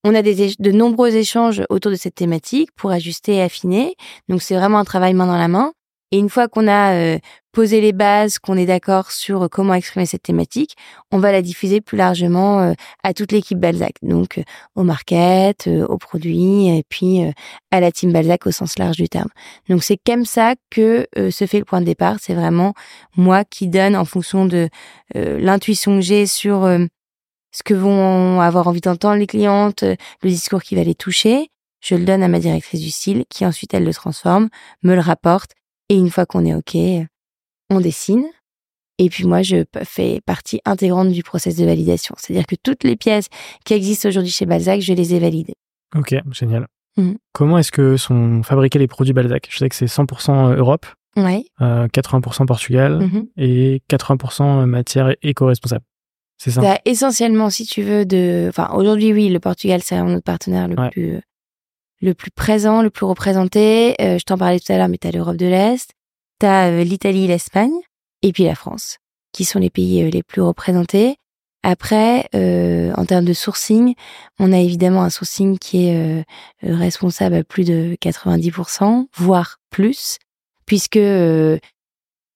[0.03, 3.95] On a de nombreux échanges autour de cette thématique pour ajuster et affiner.
[4.27, 5.71] Donc c'est vraiment un travail main dans la main.
[6.13, 7.17] Et une fois qu'on a euh,
[7.54, 10.76] posé les bases, qu'on est d'accord sur comment exprimer cette thématique,
[11.12, 12.73] on va la diffuser plus largement euh,
[13.04, 14.43] à toute l'équipe Balzac, donc euh,
[14.76, 17.21] au market, aux produits, et puis
[17.71, 19.30] à la team Balzac au sens large du terme.
[19.69, 22.17] Donc c'est comme ça que se fait le point de départ.
[22.21, 22.76] C'est vraiment
[23.17, 24.69] moi qui donne en fonction de
[25.15, 26.62] l'intuition que j'ai sur
[27.52, 31.49] ce que vont avoir envie d'entendre les clientes, le discours qui va les toucher.
[31.82, 34.49] Je le donne à ma directrice du style, qui ensuite elle le transforme,
[34.84, 35.52] me le rapporte
[35.93, 36.75] et une fois qu'on est OK,
[37.69, 38.25] on dessine.
[38.97, 42.15] Et puis moi, je fais partie intégrante du process de validation.
[42.17, 43.27] C'est-à-dire que toutes les pièces
[43.63, 45.56] qui existent aujourd'hui chez Balzac, je les ai validées.
[45.95, 46.67] Ok, génial.
[46.97, 47.13] Mmh.
[47.32, 49.47] Comment est-ce que sont fabriqués les produits Balzac?
[49.51, 51.45] Je sais que c'est 100% euh, Europe, ouais.
[51.60, 55.86] 80% euh, Portugal mmh et 80% matière éco-responsable.
[56.38, 56.62] C'est ça?
[56.62, 58.47] Bah, Essentiellement, si tu veux, de.
[58.49, 61.21] Enfin, aujourd'hui, oui, le Portugal, c'est notre partenaire le plus
[62.03, 63.95] le plus présent, le plus représenté.
[64.01, 65.91] Euh, je t'en parlais tout à l'heure, mais tu as l'Europe de l'Est,
[66.39, 67.71] tu as euh, l'Italie, l'Espagne,
[68.21, 68.97] et puis la France,
[69.31, 71.15] qui sont les pays euh, les plus représentés.
[71.65, 73.95] Après, en termes de sourcing,
[74.37, 76.25] on a évidemment un sourcing qui est
[76.61, 80.17] responsable à plus de 90%, voire plus,
[80.65, 80.99] puisque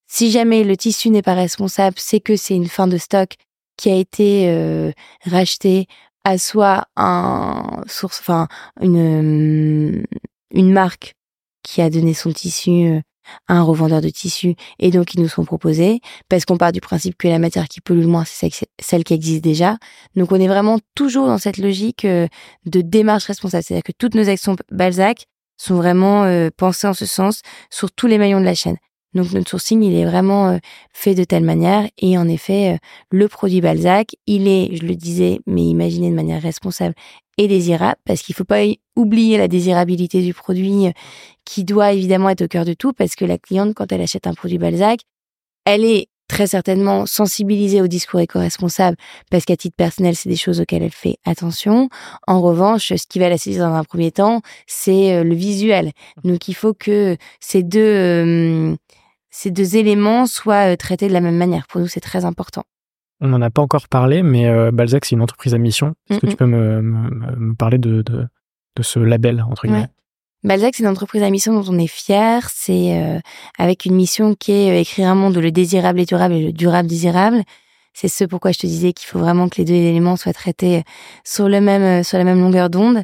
[0.07, 3.35] si jamais le tissu n'est pas responsable, c'est que c'est une fin de stock
[3.75, 4.93] qui a été
[5.25, 5.87] rachetée
[6.27, 8.47] à soit un source, enfin
[8.81, 10.05] une
[10.51, 11.15] une marque
[11.63, 13.01] qui a donné son tissu euh,
[13.47, 15.99] à un revendeur de tissu et donc ils nous sont proposés
[16.29, 18.49] parce qu'on part du principe que la matière qui pollue le moins c'est
[18.79, 19.77] celle qui existe déjà.
[20.15, 22.27] Donc on est vraiment toujours dans cette logique euh,
[22.65, 27.05] de démarche responsable, c'est-à-dire que toutes nos actions Balzac sont vraiment euh, pensés en ce
[27.05, 28.77] sens sur tous les maillons de la chaîne.
[29.13, 30.57] Donc notre sourcing, il est vraiment euh,
[30.93, 31.89] fait de telle manière.
[31.97, 32.77] Et en effet, euh,
[33.11, 36.95] le produit Balzac, il est, je le disais, mais imaginé de manière responsable
[37.37, 38.63] et désirable, parce qu'il faut pas
[38.95, 40.91] oublier la désirabilité du produit
[41.45, 44.25] qui doit évidemment être au cœur de tout, parce que la cliente, quand elle achète
[44.25, 45.01] un produit Balzac,
[45.65, 46.07] elle est
[46.37, 48.95] très certainement sensibilisée au discours éco-responsable
[49.31, 51.89] parce qu'à titre personnel, c'est des choses auxquelles elle fait attention.
[52.27, 55.93] En revanche, ce qui va la saisir dans un premier temps, c'est euh, le visuel.
[56.23, 58.75] Donc, il faut que ces deux, euh,
[59.31, 61.65] ces deux éléments soient euh, traités de la même manière.
[61.65, 62.65] Pour nous, c'est très important.
[63.19, 65.95] On n'en a pas encore parlé, mais Balzac, c'est une entreprise à mission.
[66.07, 68.27] Est-ce que tu peux me, me, parler de, de,
[68.75, 69.87] de, ce label, entre guillemets?
[70.47, 72.49] Balzac, c'est une entreprise à mission dont on est fier.
[72.53, 73.19] C'est euh,
[73.57, 76.41] avec une mission qui est euh, écrire un monde où le désirable est durable et
[76.41, 77.43] le durable désirable.
[77.93, 80.83] C'est ce pourquoi je te disais qu'il faut vraiment que les deux éléments soient traités
[81.25, 83.03] sur le même euh, sur la même longueur d'onde.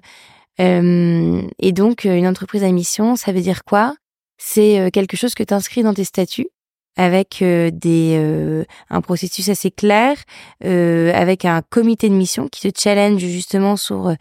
[0.57, 3.93] et donc, une entreprise à mission, ça veut dire quoi?
[4.37, 6.47] C'est quelque chose que tu inscris dans tes statuts
[6.95, 10.15] avec des un processus assez clair,
[10.61, 14.13] avec un comité de mission qui te challenge justement sur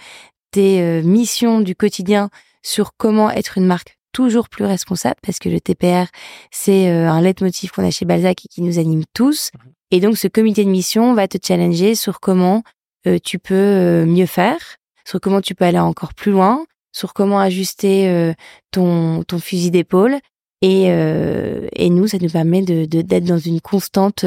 [0.52, 2.30] tes missions du quotidien
[2.62, 6.06] sur comment être une marque toujours plus responsable parce que le TPR,
[6.50, 9.50] c'est euh, un leitmotiv qu'on a chez Balzac et qui nous anime tous.
[9.54, 9.72] Mhm.
[9.90, 12.62] Et donc, ce comité de mission va te challenger sur comment
[13.06, 14.58] euh, tu peux euh, mieux faire,
[15.04, 18.34] sur comment tu peux aller encore plus loin, sur comment ajuster
[18.70, 20.18] ton, ton fusil d'épaule.
[20.60, 24.26] Et, et nous, ça nous permet de d'être dans une constante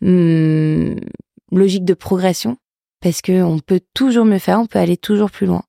[0.00, 0.94] hmm,
[1.50, 2.56] logique de progression
[3.00, 5.64] parce que on peut toujours mieux faire, on peut aller toujours plus loin.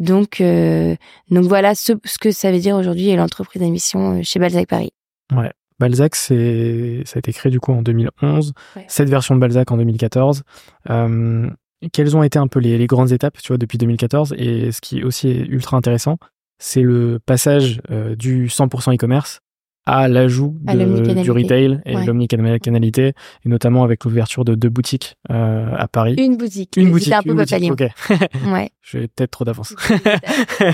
[0.00, 0.96] Donc, euh,
[1.30, 4.92] donc voilà ce, ce, que ça veut dire aujourd'hui l'entreprise d'émission euh, chez Balzac Paris.
[5.32, 5.52] Ouais.
[5.78, 8.52] Balzac, c'est, ça a été créé du coup en 2011.
[8.86, 10.42] Cette version de Balzac en 2014.
[10.90, 11.48] Euh,
[11.92, 14.80] quelles ont été un peu les, les, grandes étapes, tu vois, depuis 2014 Et ce
[14.82, 16.18] qui est aussi ultra intéressant,
[16.58, 19.40] c'est le passage euh, du 100% e-commerce
[19.86, 23.12] à l'ajout du retail et l'omnicanalité,
[23.44, 26.14] et notamment avec l'ouverture de deux boutiques euh, à Paris.
[26.18, 26.76] Une boutique.
[26.76, 27.12] Une boutique.
[27.12, 27.70] un peu boutique.
[27.70, 27.84] Ok.
[28.52, 28.70] ouais.
[28.82, 29.74] J'ai peut-être trop d'avance.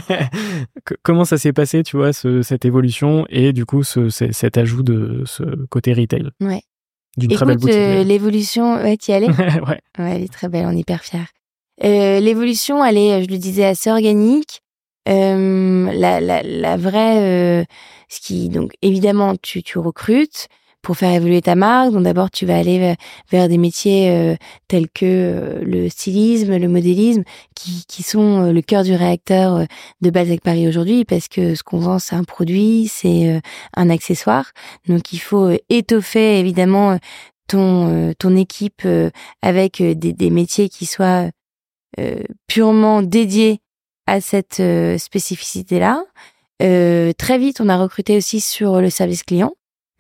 [1.03, 4.83] Comment ça s'est passé, tu vois, ce, cette évolution et du coup ce, cet ajout
[4.83, 6.29] de ce côté retail?
[6.41, 6.63] Ouais.
[7.17, 7.77] D'une très belle boutique.
[7.77, 9.29] Euh, l'évolution, ouais, tu y allais?
[9.67, 9.81] Ouais.
[9.99, 10.17] ouais.
[10.17, 11.21] Elle est très belle, on est hyper fiers.
[11.85, 14.61] Euh, l'évolution, elle est, je le disais, assez organique.
[15.07, 17.65] La, la, la vraie,
[18.09, 20.49] ce qui donc évidemment tu, tu recrutes
[20.83, 21.93] pour faire évoluer ta marque.
[21.93, 22.95] Donc d'abord tu vas aller
[23.31, 24.37] vers, des métiers euh,
[24.69, 27.25] tels que euh, le stylisme, le modélisme,
[27.57, 29.67] qui, qui sont le cœur du réacteur
[30.01, 33.41] de Balzac Paris aujourd'hui, parce que ce qu'on vend c'est un produit, c'est
[33.75, 34.53] un accessoire.
[34.87, 36.99] Donc il faut étoffer évidemment
[37.49, 38.87] ton ton équipe
[39.43, 41.31] avec des, des métiers qui soient
[42.47, 43.61] purement dédiés
[44.07, 46.05] à cette euh, spécificité-là.
[46.63, 49.53] Euh, très vite, on a recruté aussi sur le service client.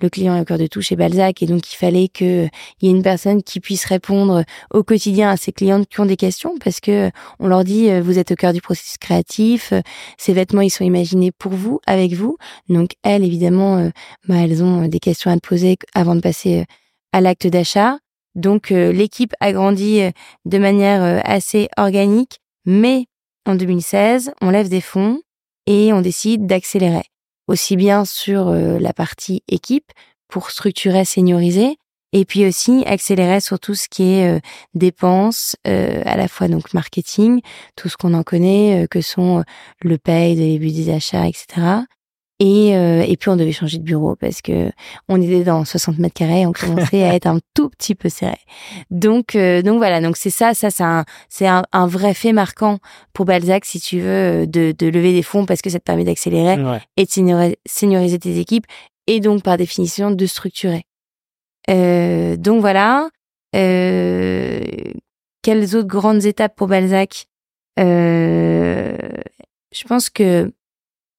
[0.02, 2.50] Le client est au cœur de tout chez Balzac et donc il fallait qu'il
[2.82, 6.18] y ait une personne qui puisse répondre au quotidien à ses clientes qui ont des
[6.18, 9.72] questions parce que on leur dit euh, vous êtes au cœur du processus créatif,
[10.18, 12.36] ces vêtements ils sont imaginés pour vous, avec vous.
[12.68, 13.90] Donc elles évidemment,
[14.28, 16.66] bah, elles ont des questions à te poser avant de passer
[17.12, 17.98] à l'acte d'achat.
[18.34, 20.02] Donc l'équipe a grandi
[20.44, 23.06] de manière assez organique, mais
[23.46, 25.20] en 2016, on lève des fonds
[25.66, 27.04] et on décide d'accélérer,
[27.48, 29.92] aussi bien sur euh, la partie équipe
[30.28, 31.76] pour structurer, senioriser,
[32.12, 34.40] et puis aussi accélérer sur tout ce qui est euh,
[34.74, 37.40] dépenses, euh, à la fois donc marketing,
[37.76, 39.44] tout ce qu'on en connaît, que sont
[39.82, 41.86] le paye, le début des achats, etc.
[42.38, 44.70] Et, euh, et puis on devait changer de bureau parce que
[45.08, 48.36] on était dans 60 mètres carrés, on commençait à être un tout petit peu serré.
[48.90, 52.32] Donc euh, donc voilà, donc c'est ça, ça c'est un c'est un, un, vrai fait
[52.32, 52.78] marquant
[53.14, 56.04] pour Balzac si tu veux de, de lever des fonds parce que ça te permet
[56.04, 56.56] d'accélérer
[56.98, 58.66] et de senioriser, tes équipes
[59.06, 60.84] et donc par définition de structurer.
[61.70, 63.08] Euh, donc voilà.
[63.54, 64.62] Euh,
[65.42, 67.26] quelles autres grandes étapes pour Balzac?
[67.78, 68.96] Euh,
[69.72, 70.52] Je pense que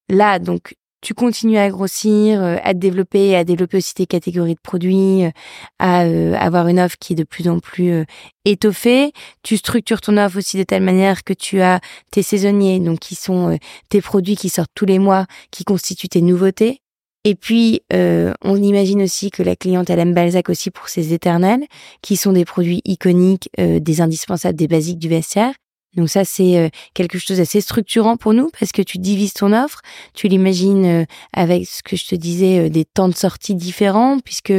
[0.10, 4.56] là, donc tu continues à grossir, euh, à te développer, à développer aussi tes catégories
[4.56, 5.32] de produits, euh,
[5.80, 8.06] à euh, avoir une offre qui est de plus en plus
[8.46, 9.12] étoffée.
[9.44, 11.80] Tu structures ton offre aussi de telle manière que tu as
[12.12, 13.58] tes saisonniers, donc qui sont
[13.90, 16.82] tes produits qui sortent tous les mois, qui constituent tes nouveautés.
[17.24, 21.66] Et puis, on imagine aussi que la cliente, elle aime Balzac aussi pour ses éternels,
[22.02, 25.54] qui sont des produits iconiques, des indispensables, des basiques du vestiaire.
[25.98, 29.52] Donc ça, c'est euh, quelque chose d'assez structurant pour nous parce que tu divises ton
[29.52, 29.82] offre,
[30.14, 34.20] tu l'imagines euh, avec ce que je te disais, euh, des temps de sortie différents
[34.20, 34.54] puisque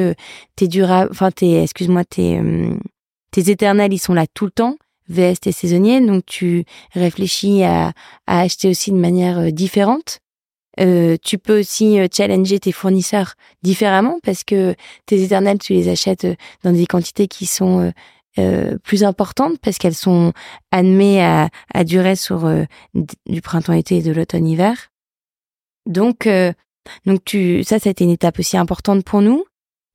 [0.56, 2.40] tes durables, enfin tes, excuse-moi, tes,
[3.30, 4.76] tes éternels, ils sont là tout le temps.
[5.08, 7.92] VS, tes saisonniers, donc tu réfléchis à,
[8.26, 10.18] à acheter aussi de manière différente.
[10.76, 13.32] tu peux aussi challenger tes fournisseurs
[13.62, 14.74] différemment parce que
[15.06, 16.26] tes éternels, tu les achètes
[16.62, 17.90] dans des quantités qui sont
[18.82, 20.32] plus importantes parce qu'elles sont
[20.70, 22.48] admises à, à durer sur
[23.26, 24.88] du printemps-été et de l'automne-hiver.
[25.86, 26.28] Donc,
[27.06, 29.44] donc tu, ça, été une étape aussi importante pour nous.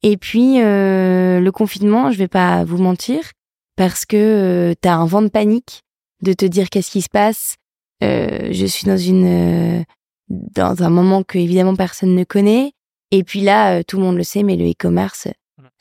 [0.02, 3.32] Et puis le confinement, je vais pas vous mentir,
[3.76, 5.82] parce que tu as un vent de panique
[6.22, 7.56] de te dire qu'est-ce qui se passe.
[8.02, 9.86] je suis dans une
[10.30, 12.74] dans un moment que évidemment personne ne connaît.
[13.12, 15.28] Et puis là, tout le monde le sait, mais le e-commerce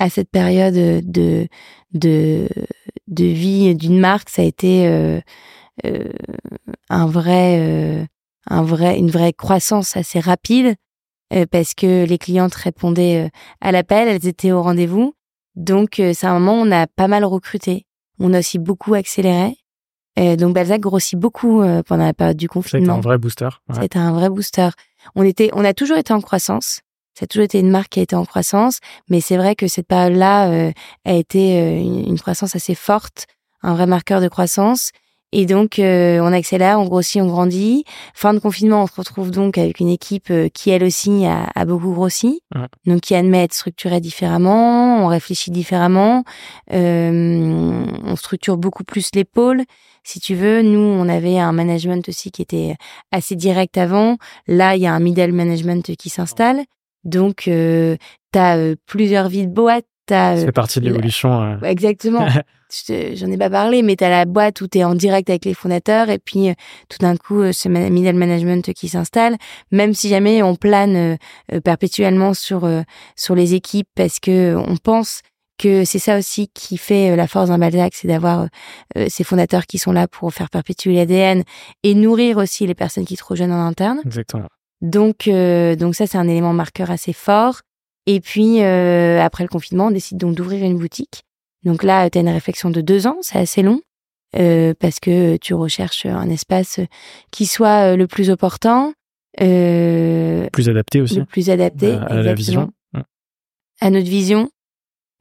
[0.02, 1.46] à cette période de
[1.94, 2.48] de
[3.06, 5.20] de vie d'une marque, ça a été euh,
[6.90, 8.08] un vrai
[8.50, 10.74] un vrai une vraie croissance assez rapide
[11.50, 13.30] parce que les clientes répondaient
[13.60, 15.14] à l'appel, elles étaient au rendez-vous.
[15.54, 17.86] Donc c'est un moment où on a pas mal recruté.
[18.18, 19.56] On a aussi beaucoup accéléré.
[20.16, 22.96] donc Balzac grossit beaucoup pendant la période du confinement.
[22.96, 23.48] C'était un vrai booster.
[23.72, 24.70] C'était un vrai booster.
[25.14, 26.80] On était, on a toujours été en croissance.
[27.14, 29.68] Ça a toujours été une marque qui a été en croissance, mais c'est vrai que
[29.68, 30.72] cette période-là
[31.04, 33.26] a été une croissance assez forte,
[33.62, 34.92] un vrai marqueur de croissance.
[35.32, 37.84] Et donc, euh, on accélère, on grossit, on grandit.
[38.14, 41.48] Fin de confinement, on se retrouve donc avec une équipe euh, qui, elle aussi, a,
[41.54, 42.42] a beaucoup grossi.
[42.84, 46.24] Donc, qui admet être structurée différemment, on réfléchit différemment,
[46.72, 49.62] euh, on structure beaucoup plus les pôles.
[50.04, 52.76] Si tu veux, nous, on avait un management aussi qui était
[53.10, 54.18] assez direct avant.
[54.46, 56.62] Là, il y a un middle management qui s'installe.
[57.04, 57.96] Donc, euh,
[58.32, 61.58] tu as plusieurs vies de boîte, ça fait partie de l'évolution.
[61.62, 62.26] Exactement.
[62.88, 65.44] J'en ai pas parlé, mais tu as la boîte où tu es en direct avec
[65.44, 66.54] les fondateurs et puis euh,
[66.88, 69.36] tout d'un coup, euh, ce middle management qui s'installe.
[69.70, 71.18] Même si jamais on plane
[71.52, 72.68] euh, perpétuellement sur,
[73.16, 75.20] sur les équipes parce que on pense
[75.58, 78.48] que c'est ça aussi qui fait la force d'un Balzac, c'est d'avoir
[79.08, 81.44] ces fondateurs qui sont là pour faire perpétuer l'ADN
[81.84, 84.00] et nourrir aussi les personnes qui se rejoignent en interne.
[84.04, 84.48] Exactement.
[84.82, 87.60] Donc, donc ça, c'est un élément marqueur assez fort.
[88.06, 91.22] Et puis, après le confinement, on décide donc d'ouvrir une boutique
[91.64, 93.80] donc là, tu as une réflexion de deux ans, c'est assez long,
[94.36, 96.80] euh, parce que tu recherches un espace
[97.30, 98.92] qui soit euh, le plus opportun.
[99.40, 101.20] Euh, plus adapté aussi.
[101.20, 101.92] Le plus adapté.
[101.92, 102.72] À, la vision.
[103.80, 104.50] À notre vision.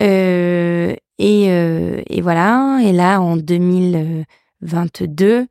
[0.01, 2.80] Euh, et, euh, et voilà.
[2.84, 5.45] Et là, en 2022,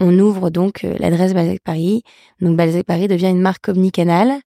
[0.00, 2.02] on ouvre donc l'adresse Balzac Paris.
[2.40, 4.40] Donc Balzac Paris devient une marque omnicanal.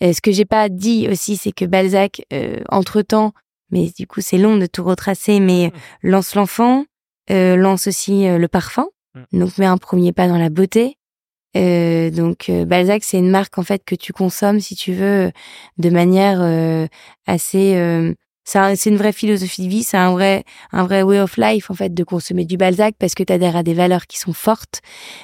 [0.00, 2.22] Et ce que j'ai pas dit aussi, c'est que Balzac,
[2.68, 3.32] entre temps,
[3.72, 6.08] mais du coup c'est long de tout retracer, mais mmh.
[6.08, 6.84] lance l'enfant,
[7.30, 9.38] euh, lance aussi euh, le parfum, mmh.
[9.40, 10.96] donc met un premier pas dans la beauté.
[11.56, 15.30] Euh, donc euh, Balzac c'est une marque en fait que tu consommes si tu veux
[15.76, 16.40] de manière
[17.26, 17.74] assez
[18.44, 21.74] c'est une vraie philosophie de vie, c'est un vrai un vrai way of life en
[21.74, 24.80] fait de consommer du Balzac parce que tu adhères à des valeurs qui sont fortes.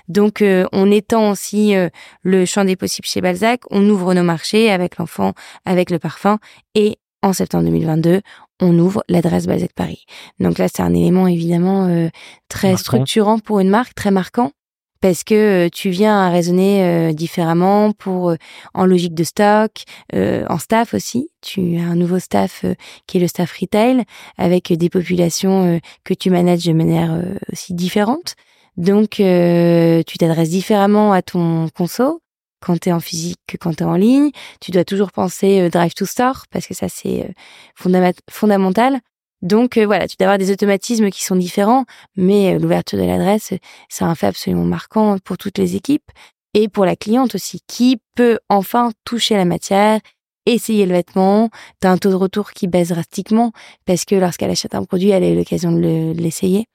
[0.09, 1.75] Donc on étend aussi
[2.23, 5.33] le champ des possibles chez Balzac, on ouvre nos marchés avec l'enfant,
[5.65, 6.39] avec le parfum
[6.75, 8.21] et en septembre 2022,
[8.61, 10.05] on ouvre l'adresse Balzac Paris.
[10.41, 12.09] Donc là, c'est un élément évidemment euh,
[12.49, 14.53] très structurant pour une marque, très marquant,
[15.01, 18.35] parce que euh, tu viens à raisonner euh, différemment pour
[18.75, 19.83] en logique de stock,
[20.15, 21.31] en staff aussi.
[21.41, 22.65] Tu as un nouveau staff
[23.07, 24.05] qui est le staff retail,
[24.37, 27.23] avec des populations que tu manages de manière
[27.53, 28.35] aussi différente.
[28.77, 32.21] Donc, tu t'adresses différemment à ton conso
[32.61, 34.31] quand tu es en physique que quand tu es en ligne.
[34.61, 39.01] Tu dois toujours penser euh, drive to store parce que ça c'est euh, fondamental.
[39.43, 41.85] Donc euh, voilà, tu dois avoir des automatismes qui sont différents,
[42.17, 43.55] mais l'ouverture de l'adresse,
[43.89, 46.11] c'est un fait absolument marquant pour toutes les équipes
[46.55, 50.01] et pour la cliente aussi, qui peut enfin toucher la matière,
[50.47, 51.51] essayer le vêtement.
[51.81, 53.53] Tu as un taux de retour qui baisse drastiquement
[53.85, 56.67] parce que lorsqu'elle achète un produit, elle a eu l'occasion de l'essayer.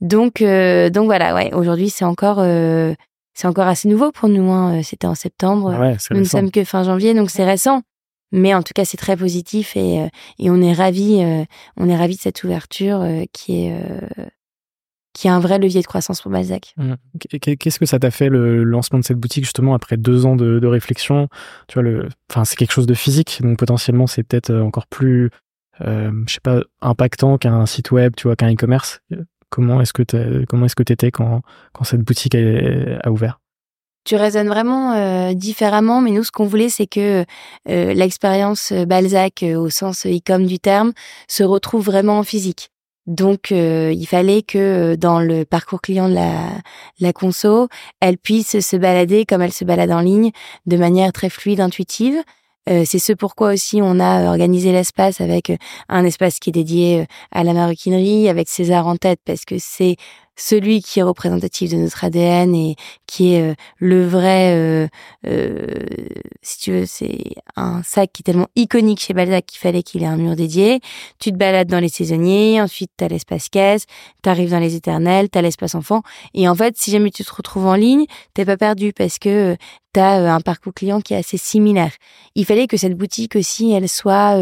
[0.00, 2.38] Donc, donc voilà, ouais, aujourd'hui c'est encore
[3.34, 4.50] c'est encore assez nouveau pour nous.
[4.50, 4.78] Hein.
[4.78, 5.74] Euh, c'était en septembre.
[6.10, 7.82] nous ne sommes que fin janvier, donc c'est récent.
[8.34, 10.08] Mais en tout cas, c'est très positif et, euh,
[10.40, 11.22] on est ravis.
[11.22, 11.44] Euh,
[11.76, 13.72] on est ravis de cette ouverture qui est
[15.12, 16.74] qui est un vrai levier de croissance pour Balzac.
[16.76, 16.94] Mmh.
[17.38, 20.66] Qu'est-ce que ça t'a fait le lancement de cette boutique justement après deux ans de,
[20.66, 21.28] réflexion?
[21.68, 25.30] Tu vois, enfin, c'est quelque chose de physique, donc potentiellement c'est peut-être encore plus,
[25.82, 29.02] euh, je sais pas, impactant qu'un site web, tu vois, qu'un e-commerce.
[29.50, 33.38] Comment est-ce que comment est-ce que étais quand quand cette boutique a, ouvert?
[34.04, 37.24] Tu raisonnes vraiment euh, différemment, mais nous, ce qu'on voulait, c'est que
[37.68, 40.92] euh, l'expérience Balzac, euh, au sens e-com du terme,
[41.28, 42.70] se retrouve vraiment en physique.
[43.06, 46.48] Donc, il fallait que dans le parcours client de la,
[47.00, 47.68] la conso,
[48.00, 50.30] elle puisse se balader comme elle se balade en ligne,
[50.64, 52.24] de manière très fluide, intuitive.
[52.70, 55.56] Euh, c'est ce pourquoi aussi on a organisé l'espace avec euh,
[55.90, 59.56] un espace qui est dédié euh, à la maroquinerie, avec César en tête, parce que
[59.58, 59.96] c'est
[60.36, 62.76] celui qui est représentatif de notre ADN et
[63.06, 64.88] qui est euh, le vrai, euh,
[65.26, 65.66] euh,
[66.42, 70.02] si tu veux, c'est un sac qui est tellement iconique chez Balzac qu'il fallait qu'il
[70.02, 70.80] ait un mur dédié.
[71.20, 73.86] Tu te balades dans les saisonniers, ensuite t'as l'espace caisse,
[74.22, 76.02] t'arrives dans les éternels, t'as l'espace enfant.
[76.34, 79.56] Et en fait, si jamais tu te retrouves en ligne, t'es pas perdu parce que
[79.92, 81.92] t'as un parcours client qui est assez similaire.
[82.34, 84.34] Il fallait que cette boutique aussi, elle soit,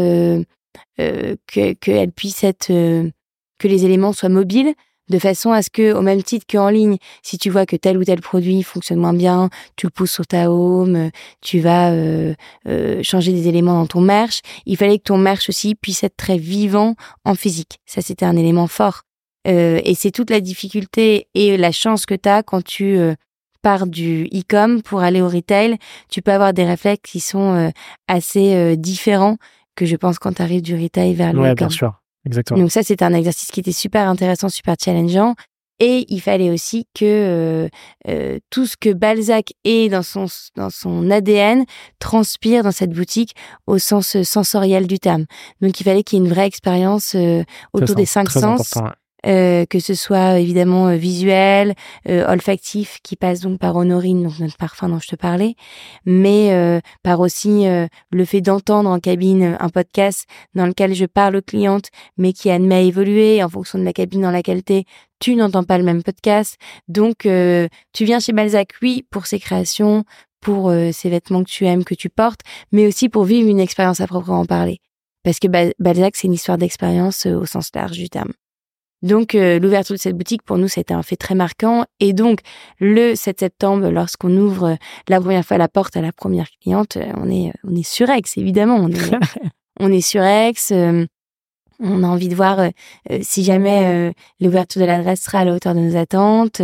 [0.97, 4.73] que qu'elle puisse être, que les éléments soient mobiles
[5.13, 7.97] de façon à ce que, au même titre qu'en ligne, si tu vois que tel
[7.99, 12.33] ou tel produit fonctionne moins bien, tu le pousses sur ta home, tu vas euh,
[12.67, 14.41] euh, changer des éléments dans ton merch.
[14.65, 16.95] Il fallait que ton merch aussi puisse être très vivant
[17.25, 17.79] en physique.
[17.85, 19.03] Ça, c'était un élément fort.
[19.47, 22.97] Euh, et c'est toute la difficulté et la chance que tu as quand tu
[23.61, 25.77] pars du e-com pour aller au retail.
[26.09, 27.71] Tu peux avoir des réflexes qui sont
[28.07, 29.37] assez différents
[29.75, 32.02] que je pense quand tu arrives du retail vers le ouais, bien sûr.
[32.25, 32.59] Exactement.
[32.59, 35.35] Donc ça, c'était un exercice qui était super intéressant, super challengeant.
[35.79, 37.67] Et il fallait aussi que euh,
[38.07, 41.65] euh, tout ce que Balzac est dans son, dans son ADN
[41.99, 43.35] transpire dans cette boutique
[43.67, 45.25] au sens sensoriel du terme.
[45.61, 47.43] Donc il fallait qu'il y ait une vraie expérience euh,
[47.73, 48.73] autour des cinq sens.
[49.25, 51.75] Euh, que ce soit évidemment euh, visuel,
[52.09, 55.55] euh, olfactif, qui passe donc par Honorine, donc notre parfum dont je te parlais,
[56.05, 57.65] mais par aussi
[58.11, 62.49] le fait d'entendre en cabine un podcast dans lequel je parle aux clientes, mais qui
[62.49, 64.83] admet évoluer en fonction de la cabine dans laquelle tu
[65.19, 66.57] tu n'entends pas le même podcast.
[66.87, 70.03] Donc, tu viens chez Balzac, oui, pour ses créations,
[70.41, 74.01] pour ces vêtements que tu aimes, que tu portes, mais aussi pour vivre une expérience
[74.01, 74.79] à proprement parler.
[75.23, 78.33] Parce que Balzac, c'est une histoire d'expérience au sens large du terme.
[79.03, 81.85] Donc euh, l'ouverture de cette boutique pour nous c'était un fait très marquant.
[81.99, 82.39] Et donc
[82.79, 84.75] le 7 septembre lorsqu'on ouvre euh,
[85.09, 88.09] la première fois la porte à la première cliente, euh, on est on est sur
[88.09, 89.11] Aix évidemment, on est
[89.79, 90.53] on est sur Aix,
[91.79, 92.69] on a envie de voir euh,
[93.11, 96.61] euh, si jamais euh, l'ouverture de l'adresse sera à la hauteur de nos attentes,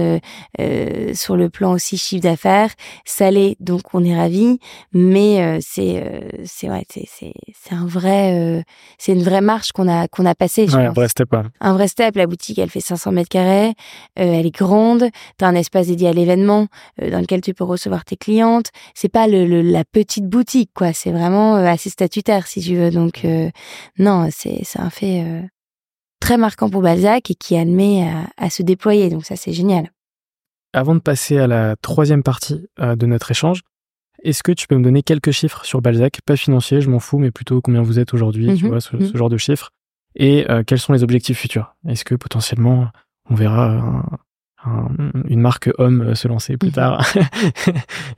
[1.14, 2.72] sur le plan aussi chiffre d'affaires,
[3.05, 4.60] ça l'est, donc on est ravis,
[4.93, 6.03] mais c'est
[6.45, 8.64] c'est ouais, c'est c'est un vrai
[8.97, 10.70] c'est une vraie marche qu'on a qu'on a passée.
[10.70, 11.34] Ouais, un vrai step.
[11.60, 12.16] Un vrai step.
[12.16, 13.74] La boutique, elle fait 500 mètres carrés,
[14.16, 16.68] elle est grande, t'as un espace dédié à l'événement
[17.01, 18.68] dans lequel tu peux recevoir tes clientes.
[18.93, 22.91] C'est pas le, la petite boutique quoi, c'est vraiment assez statutaire si tu veux.
[22.91, 23.26] Donc
[23.97, 25.41] non, c'est c'est un fait euh,
[26.20, 29.10] très marquant pour Balzac et qui admet à, se déployer.
[29.10, 29.91] Donc ça, c'est génial.
[30.74, 33.62] Avant de passer à la troisième partie euh, de notre échange,
[34.24, 36.20] est-ce que tu peux me donner quelques chiffres sur Balzac?
[36.26, 38.70] Pas financiers, je m'en fous, mais plutôt combien vous êtes aujourd'hui, tu mhm.
[38.70, 39.16] vois, ce, mhm.
[39.16, 39.72] genre de chiffres.
[40.16, 41.76] Et euh, quels sont les objectifs futurs?
[41.88, 42.89] Est-ce que potentiellement
[43.30, 44.04] on verra
[44.66, 46.74] une marque homme se lancer plus mhm.
[46.74, 47.05] tard.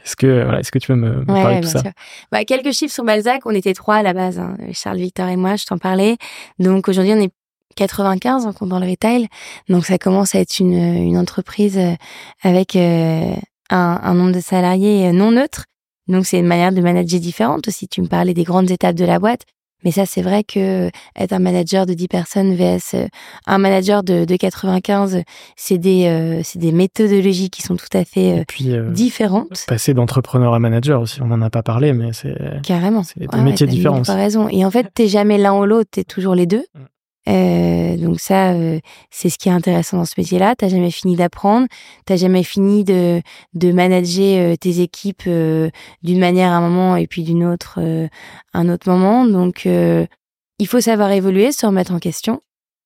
[0.03, 1.83] est-ce que voilà, est-ce que tu peux me, parler de tout ça?
[2.31, 3.45] bah, Quelques chiffres sur Balzac.
[3.45, 4.57] On était trois à la base, hein.
[4.73, 5.55] Charles, Victor et moi.
[5.55, 6.17] Je t'en parlais.
[6.59, 7.31] Donc aujourd'hui, on est
[7.75, 9.27] 95 en comptant le retail.
[9.69, 11.93] Donc ça commence à être une, une entreprise euh,
[12.41, 13.33] avec euh,
[13.69, 15.65] un, un, nombre de salariés euh, non neutre.
[16.07, 17.87] Donc c'est une manière de manager différente aussi.
[17.87, 19.45] Tu me parlais des grandes étapes de la boîte.
[19.83, 23.07] Mais ça, c'est vrai que être un manager de 10 personnes vs euh,
[23.47, 25.23] un manager de, de 95,
[25.55, 29.65] c'est des, euh, c'est des méthodologies qui sont tout à fait euh, différentes.
[29.67, 33.03] Passer d'entrepreneur à manager aussi, on n'en a pas parlé, mais c'est carrément.
[33.03, 34.01] C'est des métiers différents.
[34.01, 34.47] Tu raison.
[34.49, 36.65] Et en fait, t'es jamais l'un ou l'autre, t'es toujours les deux.
[37.29, 38.79] Euh, donc ça, euh,
[39.11, 40.55] c'est ce qui est intéressant dans ce métier-là.
[40.55, 41.67] T'as jamais fini d'apprendre,
[42.05, 43.21] t'as jamais fini de
[43.53, 47.79] de manager euh, tes équipes d'une manière à un moment et puis d'une autre
[48.53, 49.25] à un autre moment.
[49.25, 52.41] Donc il faut savoir évoluer, se remettre en question.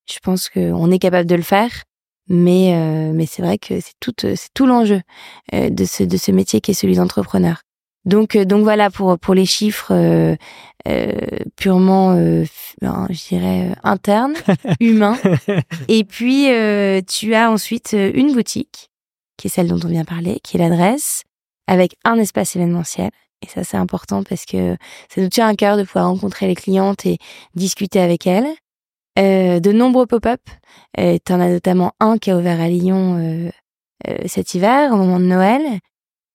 [0.09, 1.83] Je pense qu'on est capable de le faire,
[2.27, 5.01] mais mais c'est vrai que c'est tout c'est tout l'enjeu
[5.53, 7.64] de ce de ce métier qui est celui d'entrepreneur.
[8.05, 10.35] Donc, euh, donc voilà pour pour les chiffres euh,
[10.87, 11.11] euh
[11.55, 12.45] purement, euh,
[12.81, 14.35] ben, je dirais internes,
[14.79, 15.17] humains.
[15.87, 16.47] Et puis
[17.07, 18.89] tu as ensuite une boutique
[19.37, 21.23] qui est celle dont on vient parler, qui est l'adresse,
[21.67, 23.09] avec un espace événementiel.
[23.41, 24.77] Et ça c'est important parce que
[25.09, 27.17] ça nous tient à cœur de pouvoir rencontrer les clientes et
[27.55, 28.47] discuter avec elles.
[29.17, 30.41] de nombreux pop-up.
[30.99, 33.51] Euh, tu en as notamment un qui a ouvert à Lyon
[34.27, 35.61] cet hiver au moment de Noël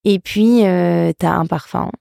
[0.03, 1.91] et puis, euh, tu as un parfum,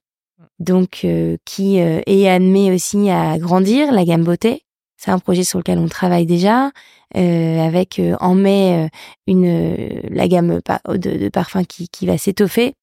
[0.58, 4.62] donc euh, qui euh, est admis aussi à grandir, la gamme beauté.
[4.96, 6.70] C'est un projet sur lequel on travaille déjà,
[7.16, 8.88] euh, avec euh, en mai
[9.26, 12.74] une la gamme de, parfums qui, qui va s'étoffer.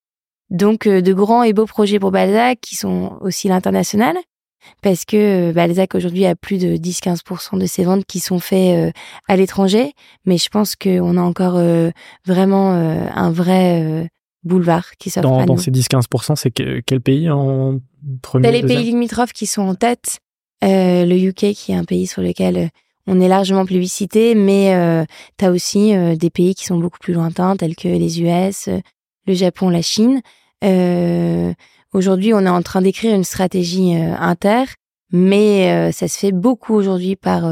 [0.49, 4.15] Donc de grands et beaux projets pour Balzac qui sont aussi l'international,
[4.81, 8.95] parce que Balzac aujourd'hui a plus de 10-15% de ses ventes qui sont faites
[9.27, 9.93] à l'étranger,
[10.25, 11.61] mais je pense qu'on a encore
[12.25, 14.09] vraiment un vrai
[14.47, 17.79] boulevard qui s'offre dans, dans ces 10-15%, c'est quel pays en
[18.21, 20.19] premier Les pays limitrophes qui sont en tête.
[20.63, 22.67] Euh, le UK qui est un pays sur lequel euh,
[23.05, 25.05] on est largement plébiscité, mais euh,
[25.37, 28.67] tu as aussi euh, des pays qui sont beaucoup plus lointains, tels que les US,
[29.27, 30.21] le Japon, la Chine.
[31.93, 34.65] Aujourd'hui, on est en train d'écrire une stratégie inter,
[35.11, 37.49] mais ça se fait beaucoup aujourd'hui par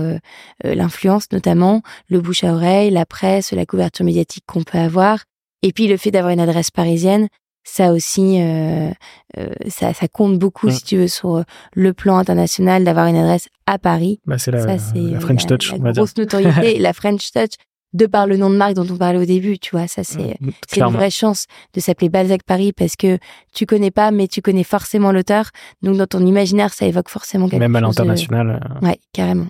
[0.63, 5.23] l'influence, notamment le bouche à oreille, la presse, la couverture médiatique qu'on peut avoir,
[5.65, 7.27] et puis le fait d'avoir une adresse parisienne
[7.67, 8.91] ça aussi, euh,
[9.39, 11.43] euh, ça, ça, compte beaucoup, si tu veux, sur
[11.73, 14.19] le plan international, d'avoir une adresse à Paris.
[14.27, 17.53] Bah, c'est la, la, French Touch, la, grosse notoriété, la French Touch,
[17.93, 20.37] de par le nom de marque dont on parlait au début, tu vois, ça c'est
[20.41, 23.17] mm, c'est une vraie chance de s'appeler Balzac Paris parce que
[23.53, 25.49] tu connais pas, mais tu connais forcément l'auteur,
[25.81, 27.73] donc dans ton imaginaire, ça évoque forcément quelque Même chose.
[27.73, 28.61] Même à l'international.
[28.63, 28.85] Euh.
[28.85, 29.47] Ouais, carrément.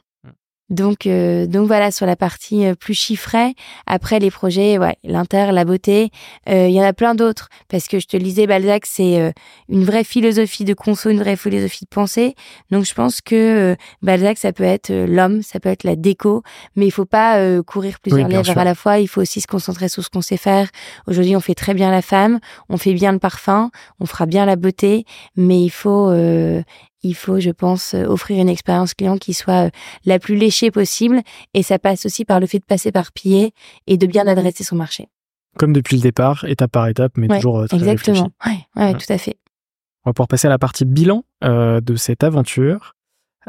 [0.69, 3.53] Donc, euh, donc voilà sur la partie euh, plus chiffrée.
[3.85, 6.09] Après les projets, ouais, l'inter, la beauté,
[6.49, 9.33] euh, il y en a plein d'autres parce que je te le disais, Balzac, c'est
[9.69, 12.35] une vraie philosophie de conso, une vraie philosophie de pensée.
[12.71, 16.41] Donc je pense que Balzac, ça peut être l'homme, ça peut être la déco,
[16.75, 18.99] mais il faut pas courir plusieurs lèvres à la fois.
[18.99, 20.69] Il faut aussi se concentrer sur ce qu'on sait faire.
[21.07, 22.39] Aujourd'hui, on fait très bien la femme,
[22.69, 25.05] on fait bien le parfum, on fera bien la beauté,
[25.35, 26.11] mais il faut
[27.05, 29.69] il faut, je pense, euh, offrir une expérience client qui soit euh,
[30.05, 31.21] la plus léchée possible.
[31.53, 33.53] Et ça passe aussi par le fait de passer par pied
[33.87, 35.07] et de bien adresser son marché.
[35.57, 38.31] Comme depuis le départ, étape par étape, mais toujours euh, très Exactement.
[38.45, 39.37] Ouais, ouais, tout à fait.
[40.03, 42.95] On va pouvoir passer à la partie bilan de cette aventure.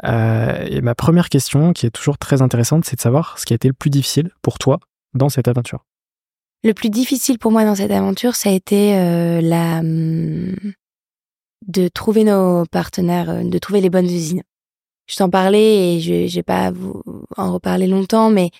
[0.03, 3.55] et ma première question, qui est toujours très intéressante, c'est de savoir ce qui a
[3.55, 4.79] été le plus difficile pour toi
[5.13, 5.85] dans cette aventure.
[6.63, 8.93] Le plus difficile pour moi dans cette aventure, ça a été
[9.41, 10.55] la, hum,
[11.67, 14.43] de trouver nos partenaires, euh, de trouver les bonnes usines.
[15.07, 17.01] Je t'en parlais et je vais pas vous
[17.37, 18.51] en reparler longtemps, mais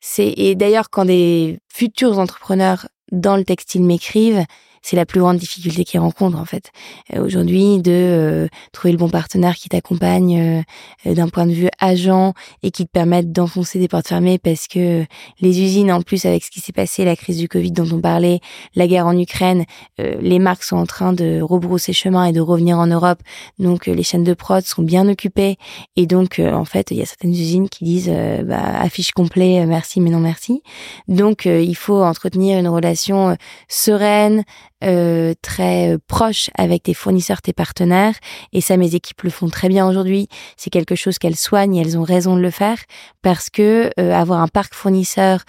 [0.00, 4.44] c'est et d'ailleurs quand des futurs entrepreneurs dans le textile m'écrivent,
[4.84, 6.70] c'est la plus grande difficulté qu'ils rencontrent en fait.
[7.14, 10.62] Euh, aujourd'hui de euh, trouver le bon partenaire qui t'accompagne
[11.06, 14.68] euh, d'un point de vue agent et qui te permette d'enfoncer des portes fermées parce
[14.68, 15.06] que
[15.40, 18.00] les usines en plus avec ce qui s'est passé la crise du Covid dont on
[18.00, 18.40] parlait
[18.74, 19.64] la guerre en Ukraine
[19.98, 23.20] les marques sont en train de rebrousser chemin et de revenir en Europe.
[23.58, 25.56] Donc les chaînes de prod sont bien occupées
[25.96, 28.12] et donc en fait il y a certaines usines qui disent
[28.44, 30.62] bah, affiche complet merci mais non merci.
[31.08, 33.36] Donc il faut entretenir une relation
[33.68, 34.44] sereine
[34.82, 38.14] euh, très euh, proche avec tes fournisseurs, tes partenaires.
[38.52, 40.28] Et ça, mes équipes le font très bien aujourd'hui.
[40.56, 42.78] C'est quelque chose qu'elles soignent et elles ont raison de le faire
[43.22, 45.44] parce que euh, avoir un parc fournisseur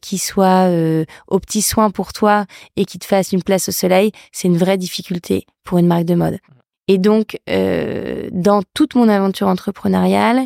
[0.00, 0.68] qui soit
[1.28, 2.46] aux petits soins pour toi
[2.76, 6.04] et qui te fasse une place au soleil, c'est une vraie difficulté pour une marque
[6.04, 6.38] de mode.
[6.92, 10.42] Et donc, euh, dans toute mon aventure entrepreneuriale,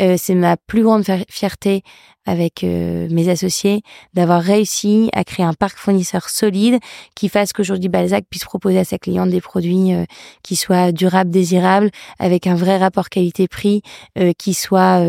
[0.00, 1.82] euh, c'est ma plus grande fierté
[2.24, 3.82] avec euh, mes associés
[4.14, 6.78] d'avoir réussi à créer un parc fournisseur solide
[7.14, 9.90] qui fasse qu'aujourd'hui Balzac puisse proposer à sa cliente des produits
[10.42, 13.82] qui soient durables, désirables, avec un vrai rapport qualité-prix
[14.38, 15.02] qui soit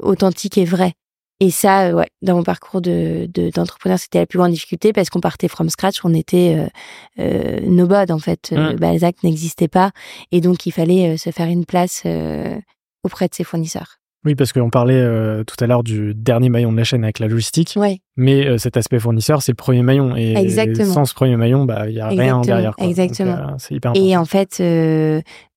[0.00, 0.92] authentique et vrai.
[1.38, 5.10] Et ça, euh, ouais, dans mon parcours de d'entrepreneur, c'était la plus grande difficulté parce
[5.10, 8.50] qu'on partait from scratch, on était euh, euh nobody en fait.
[8.52, 8.76] Euh, mmh.
[8.76, 9.90] Balzac n'existait pas
[10.32, 12.04] et donc il fallait se faire une place
[13.04, 13.98] auprès de ses fournisseurs.
[14.24, 15.04] Oui, parce qu'on parlait
[15.44, 17.74] tout à l'heure du dernier maillon de la chaîne avec la logistique.
[17.76, 18.00] Ouais.
[18.16, 20.16] Mais cet aspect fournisseur, c'est le premier maillon.
[20.16, 20.92] Et Exactement.
[20.92, 22.74] sans ce premier maillon, bah, il n'y a rien derrière.
[22.74, 22.88] Quoi.
[22.88, 23.54] Exactement.
[23.58, 24.08] c'est hyper important.
[24.08, 24.60] Et en fait,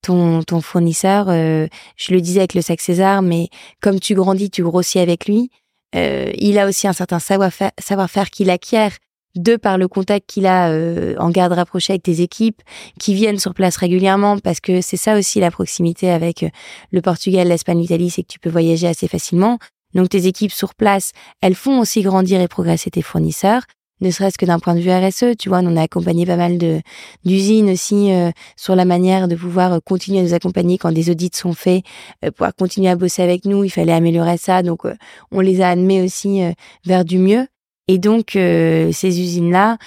[0.02, 3.48] ton, ton fournisseur, je le disais avec le sac César, mais
[3.80, 5.50] comme tu grandis, tu grossis avec lui.
[5.96, 8.92] Euh, il a aussi un certain savoir-faire savoir qu'il acquiert
[9.36, 12.62] de par le contact qu'il a euh, en garde rapprochée avec tes équipes,
[12.98, 16.48] qui viennent sur place régulièrement, parce que c'est ça aussi la proximité avec euh,
[16.90, 19.58] le Portugal, l'Espagne, l'Italie, c'est que tu peux voyager assez facilement.
[19.94, 23.62] Donc tes équipes sur place, elles font aussi grandir et progresser tes fournisseurs
[24.00, 26.58] ne serait-ce que d'un point de vue RSE, tu vois, on a accompagné pas mal
[26.58, 26.80] de
[27.24, 31.10] d'usines aussi euh, sur la manière de pouvoir euh, continuer à nous accompagner quand des
[31.10, 31.84] audits sont faits,
[32.24, 34.82] euh, pouvoir continuer à bosser avec nous, il fallait améliorer ça, donc
[35.30, 36.42] on les a admis aussi
[36.84, 37.46] vers du mieux.
[37.88, 39.78] Et donc ces usines-là,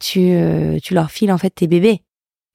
[0.00, 0.32] tu
[0.82, 2.02] tu leur files en fait tes bébés.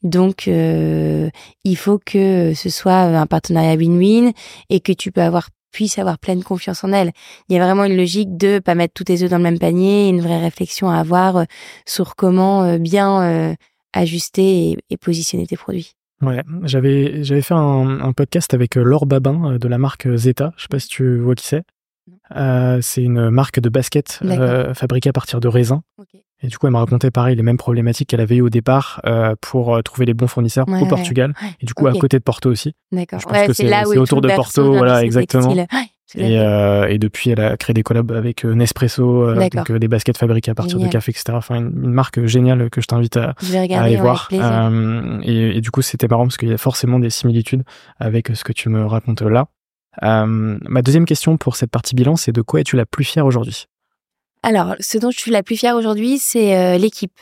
[0.02, 4.34] Donc, il faut que ce soit un partenariat win-win
[4.70, 7.12] et que tu peux avoir puisse avoir pleine confiance en elle.
[7.50, 9.60] Il y a vraiment une logique de pas mettre tous tes œufs dans le même
[9.60, 11.44] panier, une vraie réflexion à avoir euh,
[11.86, 13.56] sur comment euh, bien euh,
[13.92, 15.96] ajuster et, positionner tes produits.
[16.22, 20.54] Ouais, j'avais j'avais fait un, podcast avec Laure Babin de la marque Zeta.
[20.56, 21.64] Je sais pas si tu vois qui c'est.
[22.82, 24.20] C'est une marque de basket
[24.74, 25.82] fabriquée à partir de raisins.
[26.44, 29.00] Et du coup, elle m'a raconté pareil les mêmes problématiques qu'elle avait eues au départ
[29.06, 32.24] euh, pour euh, trouver les bons fournisseurs au Portugal et du coup à côté de
[32.24, 32.76] Porto aussi.
[32.92, 33.20] D'accord.
[33.22, 35.56] Je pense que c'est autour de Porto, voilà exactement.
[36.16, 39.88] Et, euh, et, depuis, elle a créé des collabs avec euh, Nespresso, euh, donc des
[39.88, 41.26] baskets fabriquées à partir de café, etc.
[41.32, 43.34] Enfin, une, marque géniale que je t'invite à,
[43.72, 44.30] aller voir.
[45.24, 47.64] Et, et, du coup, c'était marrant parce qu'il y a forcément des similitudes
[48.00, 49.48] avec ce que tu me racontes là.
[50.02, 53.66] Ma deuxième question pour cette partie bilan, c'est de quoi es-tu la plus fière aujourd'hui?
[54.42, 57.14] Alors, ce dont je suis la plus fière aujourd'hui, c'est l'équipe.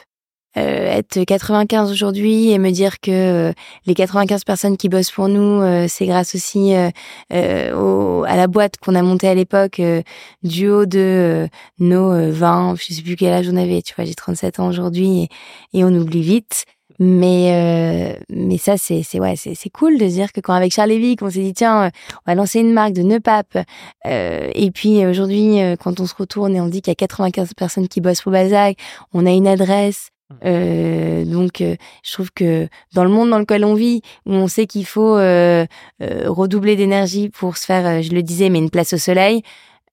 [0.57, 3.11] Euh, être 95 aujourd'hui et me dire que
[3.49, 3.53] euh,
[3.85, 6.73] les 95 personnes qui bossent pour nous, euh, c'est grâce aussi
[7.31, 9.81] au, à la boîte qu'on a montée à l'époque
[10.43, 11.47] du haut de
[11.79, 15.29] nos 20, je sais plus quel âge on avait, tu vois, j'ai 37 ans aujourd'hui
[15.73, 16.65] et, on oublie vite.
[17.03, 20.89] Mais mais ça c'est c'est ouais c'est c'est cool de dire que quand avec Charles
[20.89, 23.57] Lévy on s'est dit tiens on va lancer une marque de nœuds papes
[24.05, 27.87] et puis aujourd'hui quand on se retourne et on dit qu'il y a 95 personnes
[27.87, 28.77] qui bossent pour Balzac
[29.13, 30.11] on a une adresse
[30.45, 34.47] euh, donc, euh, je trouve que dans le monde dans lequel on vit, où on
[34.47, 35.65] sait qu'il faut euh,
[36.01, 39.43] euh redoubler d'énergie pour se faire, euh, je le disais, mais une place au soleil,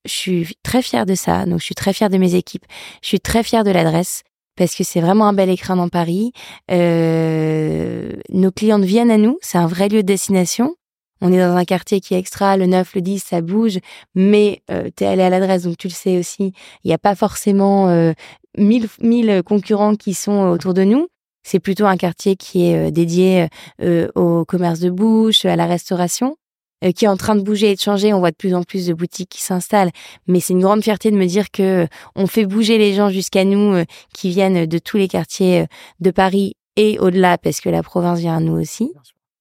[0.05, 1.45] je suis très fière de ça.
[1.47, 2.65] Donc, je suis très fière de mes équipes.
[3.03, 4.23] Je suis très fière de l'adresse
[4.59, 6.33] parce que c'est vraiment un bel écran dans Paris.
[6.69, 9.39] nos clientes viennent à nous.
[9.41, 10.75] C'est un vrai lieu de destination.
[11.21, 13.79] On est dans un quartier qui est extra, le 9, le 10, ça bouge,
[14.15, 16.53] mais euh, tu es allé à l'adresse, donc tu le sais aussi,
[16.85, 18.13] il n'y a pas forcément euh,
[18.57, 21.09] mille, mille concurrents qui sont autour de nous.
[21.43, 23.49] C'est plutôt un quartier qui est euh, dédié
[23.83, 26.37] euh, au commerce de bouche, à la restauration,
[26.95, 28.13] qui est en train de bouger et de changer.
[28.13, 29.91] On voit de plus en plus de boutiques qui s'installent,
[30.27, 33.45] mais c'est une grande fierté de me dire que on fait bouger les gens jusqu'à
[33.45, 33.83] nous,
[34.15, 35.67] qui viennent de tous les quartiers
[36.01, 38.93] de Paris et au-delà, parce que la province vient à nous aussi.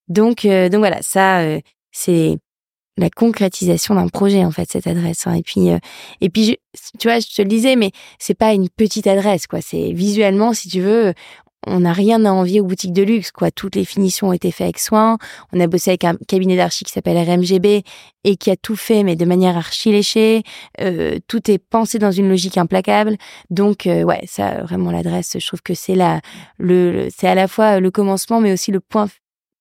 [0.07, 1.59] Donc, euh, donc voilà, ça, euh,
[1.91, 2.37] c'est
[2.97, 5.27] la concrétisation d'un projet en fait cette adresse.
[5.27, 5.33] Hein.
[5.33, 5.77] Et puis, euh,
[6.19, 6.57] et puis,
[6.97, 9.61] tu vois, je te le disais, mais c'est pas une petite adresse, quoi.
[9.61, 11.13] C'est visuellement, si tu veux,
[11.65, 13.51] on n'a rien à envier aux boutiques de luxe, quoi.
[13.51, 15.17] Toutes les finitions ont été faites avec soin.
[15.51, 17.83] On a bossé avec un cabinet d'archi qui s'appelle RMGB
[18.23, 20.43] et qui a tout fait, mais de manière archi léchée.
[21.27, 23.17] tout est pensé dans une logique implacable.
[23.49, 26.21] Donc, ouais, ça, vraiment l'adresse, je trouve que c'est la,
[26.57, 29.07] le c'est à la fois le commencement, mais aussi le point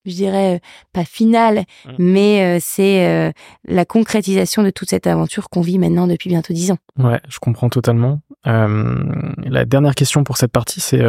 [0.06, 0.58] je dirais euh,
[0.92, 1.90] pas finale, mmh.
[1.98, 3.32] mais euh, c'est euh,
[3.66, 6.78] la concrétisation de toute cette aventure qu'on vit maintenant depuis bientôt dix ans.
[6.98, 8.20] Ouais, je comprends totalement.
[8.44, 11.02] la dernière question pour cette partie, c'est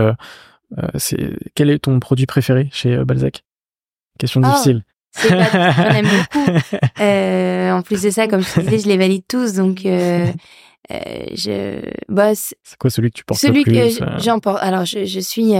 [0.95, 3.43] c'est quel est ton produit préféré chez Balzac?
[4.19, 4.83] Question oh, difficile.
[5.29, 6.51] J'en aime beaucoup.
[7.77, 12.53] en plus de ça, comme je te disais, je les valide tous, donc je bosse.
[12.63, 14.59] C'est quoi celui que tu portes celui le plus que j'en porte.
[14.61, 15.55] Alors, je, je suis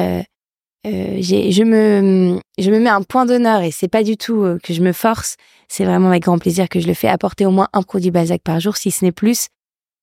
[0.88, 4.58] euh, je me je me mets un point d'honneur et c'est pas du tout euh,
[4.64, 5.36] que je me force,
[5.68, 8.42] c'est vraiment avec grand plaisir que je le fais apporter au moins un produit Balzac
[8.42, 9.48] par jour si ce n'est plus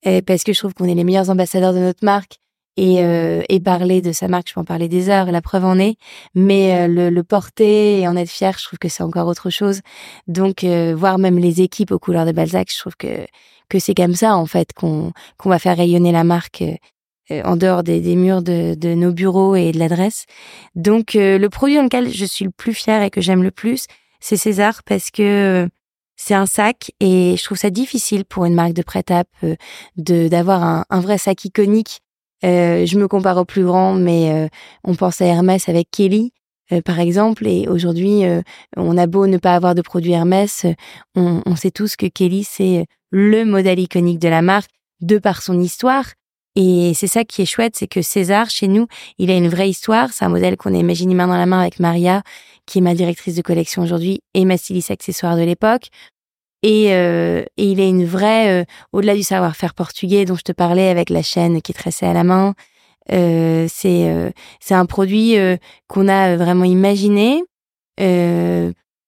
[0.07, 2.39] euh, parce que je trouve qu'on est les meilleurs ambassadeurs de notre marque
[2.77, 2.97] et
[3.49, 5.97] et parler de sa marque, je peux en parler des heures, la preuve en est,
[6.35, 9.81] mais le, le, porter et en être fier, je trouve que c'est encore autre chose.
[10.27, 13.27] Donc voir même les équipes aux couleurs de Balzac, je trouve que
[13.69, 16.65] que c'est comme ça en fait qu'on qu'on va faire rayonner la marque
[17.31, 20.27] euh, en dehors des, des murs de, de, nos bureaux et de l'adresse.
[20.75, 23.51] Donc euh, le produit dans lequel je suis le plus fière et que j'aime le
[23.51, 23.87] plus,
[24.21, 25.67] c'est César parce que
[26.17, 29.25] c'est un sac et je trouve ça difficile pour une marque de prêt-à
[29.97, 32.01] de d'avoir un, un, vrai sac iconique.
[32.45, 34.49] Euh, je me compare au plus grand, mais euh,
[34.85, 36.33] on pense à Hermès avec Kelly.
[36.85, 38.23] par exemple, et aujourd'hui,
[38.77, 40.67] on a beau ne pas avoir de produit Hermès,
[41.15, 44.71] on, on sait tous que Kelly, c'est le modèle iconique de la marque,
[45.01, 46.07] de par son histoire,
[46.57, 48.87] et c'est ça qui est chouette, c'est que César, chez nous,
[49.19, 50.13] il a une vraie histoire.
[50.13, 52.23] C'est un modèle qu'on a imaginé main dans la main avec Maria,
[52.67, 55.89] qui est ma directrice de collection aujourd'hui et ma styliste accessoire de l'époque.
[56.67, 60.53] Et, euh, et, il a une vraie, euh, au-delà du savoir-faire portugais dont je te
[60.53, 62.55] parlais avec la chaîne qui est tressée à la main,
[63.13, 65.59] euh, c'est euh, c'est un produit euh,
[65.89, 67.43] qu'on a vraiment imaginé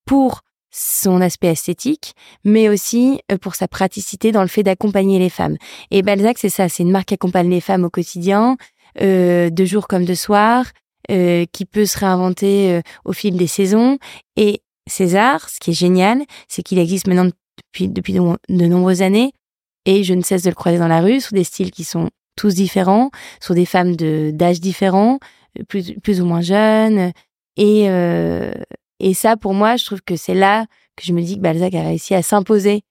[0.05, 5.29] pour son aspect esthétique, mais aussi euh, pour sa praticité dans le fait d'accompagner les
[5.29, 5.57] femmes.
[5.89, 8.57] Et Balzac, c'est ça, c'est une marque qui accompagne les femmes au quotidien,
[9.01, 10.65] euh, de jour comme de soir,
[11.09, 13.97] euh, qui peut se réinventer euh, au fil des saisons.
[14.35, 19.31] Et César, ce qui est génial, c'est qu'il existe maintenant depuis, depuis de, nombreuses années,
[19.85, 22.09] et je ne cesse de le croiser dans la rue, sous des styles qui sont
[22.35, 23.09] tous différents,
[23.41, 25.19] sur des femmes d'âge différents,
[25.67, 27.11] plus, plus ou moins jeunes,
[27.57, 28.51] et, euh,
[28.99, 31.73] et ça, pour moi, je trouve que c'est là que je me dis que Balzac
[31.75, 32.81] a réussi à s'imposer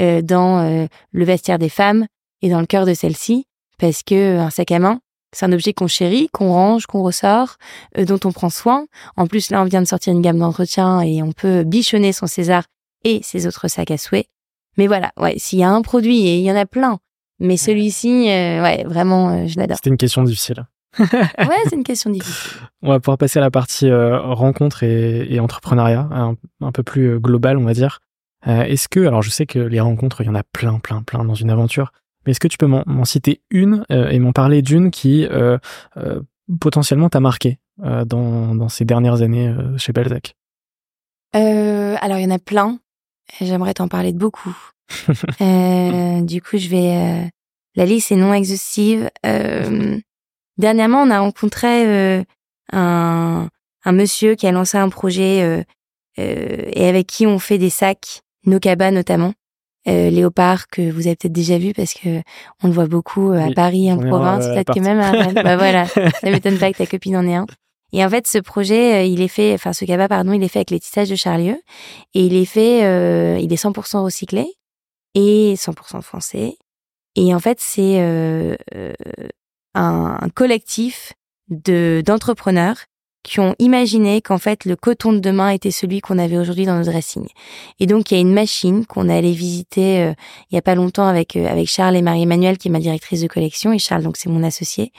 [0.00, 2.06] euh, dans euh, le vestiaire des femmes
[2.42, 3.46] et dans le cœur de celles-ci,
[3.78, 5.00] parce que euh, un sac à main,
[5.32, 7.56] c'est un objet qu'on chérit, qu'on range, qu'on ressort,
[7.98, 8.86] dont on prend soin.
[9.16, 12.26] En plus, là, on vient de sortir une gamme d'entretien et on peut bichonner son
[12.26, 12.64] César
[13.06, 14.26] et ses autres sacs à souhait.
[14.76, 16.98] Mais voilà, ouais, s'il y a un produit, et il y en a plein,
[17.38, 19.76] mais celui-ci, ouais, vraiment, je l'adore.
[19.76, 20.66] C'était une question difficile
[20.98, 22.60] ouais, c'est une question difficile.
[22.82, 26.08] On va pouvoir passer à la partie euh, rencontre et, entrepreneuriat,
[26.60, 28.00] un, peu plus euh, global, on va dire.
[28.46, 31.02] Euh, est-ce que, alors je sais que les rencontres, il y en a plein, plein,
[31.02, 31.92] plein dans une aventure,
[32.24, 35.28] mais est-ce que tu peux m'en citer une et m'en parler d'une qui
[36.60, 40.34] potentiellement t'a marqué dans, dans, ces dernières années chez Balzac?
[41.32, 42.80] Alors il y en a plein.
[43.40, 44.56] J'aimerais t'en parler de beaucoup.
[45.40, 46.96] euh, du coup, je vais.
[46.96, 47.24] Euh,
[47.74, 49.10] la liste est non exhaustive.
[49.26, 49.98] Euh,
[50.58, 52.24] dernièrement, on a rencontré euh,
[52.72, 53.48] un,
[53.84, 55.64] un monsieur qui a lancé un projet
[56.16, 59.34] et avec qui on fait des sacs, Nokaba notamment.
[59.84, 62.22] léopard que vous avez peut-être déjà vu parce que
[62.62, 66.30] on le voit beaucoup à Paris en province peut-être que même à bah voilà ça
[66.30, 67.46] m'étonne pas que ta copine en ait un
[67.92, 70.60] et en fait, ce projet, il est fait, enfin ce cabas, pardon, il est fait
[70.60, 71.60] avec les tissages de Charlieu
[72.14, 74.46] et il est fait, euh, il est 100% recyclé
[75.14, 76.56] et 100% français.
[77.14, 78.92] Et en fait, c'est euh, euh,
[79.74, 81.12] un, collectif
[81.48, 82.78] de d'entrepreneurs
[83.26, 86.76] qui ont imaginé qu'en fait le coton de demain était celui qu'on avait aujourd'hui dans
[86.76, 87.28] nos dressings.
[87.80, 90.14] Et donc il y a une machine qu'on est allé visiter euh,
[90.50, 93.20] il y a pas longtemps avec euh, avec Charles et Marie-Emmanuelle qui est ma directrice
[93.22, 94.92] de collection et Charles donc c'est mon associé.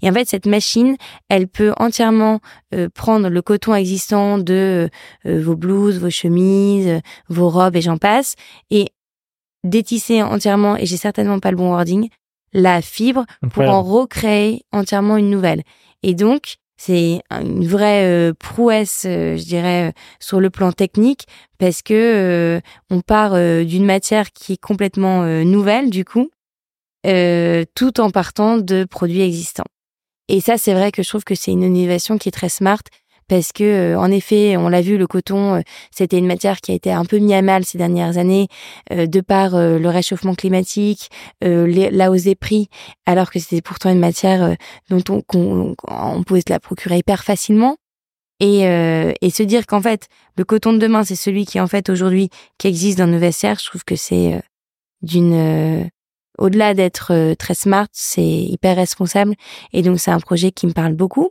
[0.00, 0.96] Et en fait cette machine,
[1.28, 2.40] elle peut entièrement
[2.74, 4.88] euh, prendre le coton existant de
[5.26, 8.34] vos blouses, vos chemises, vos robes et j'en passe
[8.70, 8.86] et
[9.62, 12.08] détisser entièrement et j'ai certainement pas le bon wording
[12.54, 15.62] la fibre pour en recréer entièrement une nouvelle.
[16.02, 21.26] Et donc, c'est une vraie euh, prouesse, euh, je dirais, euh, sur le plan technique,
[21.58, 22.60] parce que
[22.90, 26.30] on part d'une matière qui est complètement nouvelle, du coup,
[27.04, 29.64] tout en partant de produits existants.
[30.28, 32.82] Et ça, c'est vrai que je trouve que c'est une innovation qui est très smart
[33.28, 33.64] parce que
[33.94, 35.60] euh, en effet, on l'a vu, le coton, euh,
[35.90, 38.48] c'était une matière qui a été un peu mis à mal ces dernières années
[38.92, 41.10] euh, de par le réchauffement climatique,
[41.40, 42.68] la hausse des prix,
[43.06, 44.56] alors que c'était pourtant une matière
[44.90, 47.76] dont on, on, pouvait se la procurer hyper facilement.
[48.40, 51.88] Et, et se dire qu'en fait, le coton de demain, c'est celui qui en fait
[51.88, 54.42] aujourd'hui qui existe dans nos vestiaires, je trouve que c'est
[55.02, 55.88] d'une
[56.38, 59.34] au-delà d'être très smart, c'est hyper responsable.
[59.72, 61.30] Et donc, c'est un projet qui me parle beaucoup.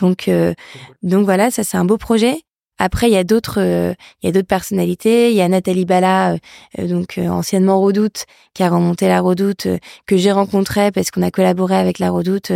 [0.00, 0.54] Donc, euh,
[1.02, 2.40] donc voilà, ça c'est un beau projet.
[2.80, 3.92] Après, il y a d'autres, euh,
[4.22, 5.32] il y a d'autres personnalités.
[5.32, 6.36] Il y a Nathalie Bala,
[6.78, 8.24] euh, donc anciennement Redoute,
[8.54, 9.66] qui a remonté la Redoute,
[10.06, 12.52] que j'ai rencontrée parce qu'on a collaboré avec la Redoute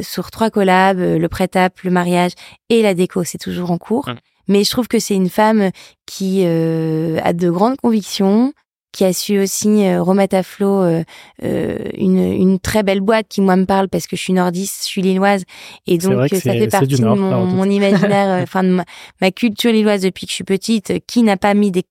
[0.00, 2.32] sur trois collabs, le prêt-à le mariage
[2.70, 3.22] et la déco.
[3.24, 4.08] C'est toujours en cours.
[4.48, 5.70] Mais je trouve que c'est une femme
[6.06, 8.54] qui a de grandes convictions,
[8.92, 11.04] qui a su aussi euh, remettre à flot euh,
[11.44, 14.82] euh, une, une, très belle boîte qui moi me parle parce que je suis nordiste,
[14.82, 15.44] je suis lilloise
[15.86, 18.82] et donc ça fait partie de mon, mon imaginaire, enfin de
[19.20, 20.92] ma, culture lilloise depuis que je suis petite.
[21.06, 21.84] Qui n'a pas mis des,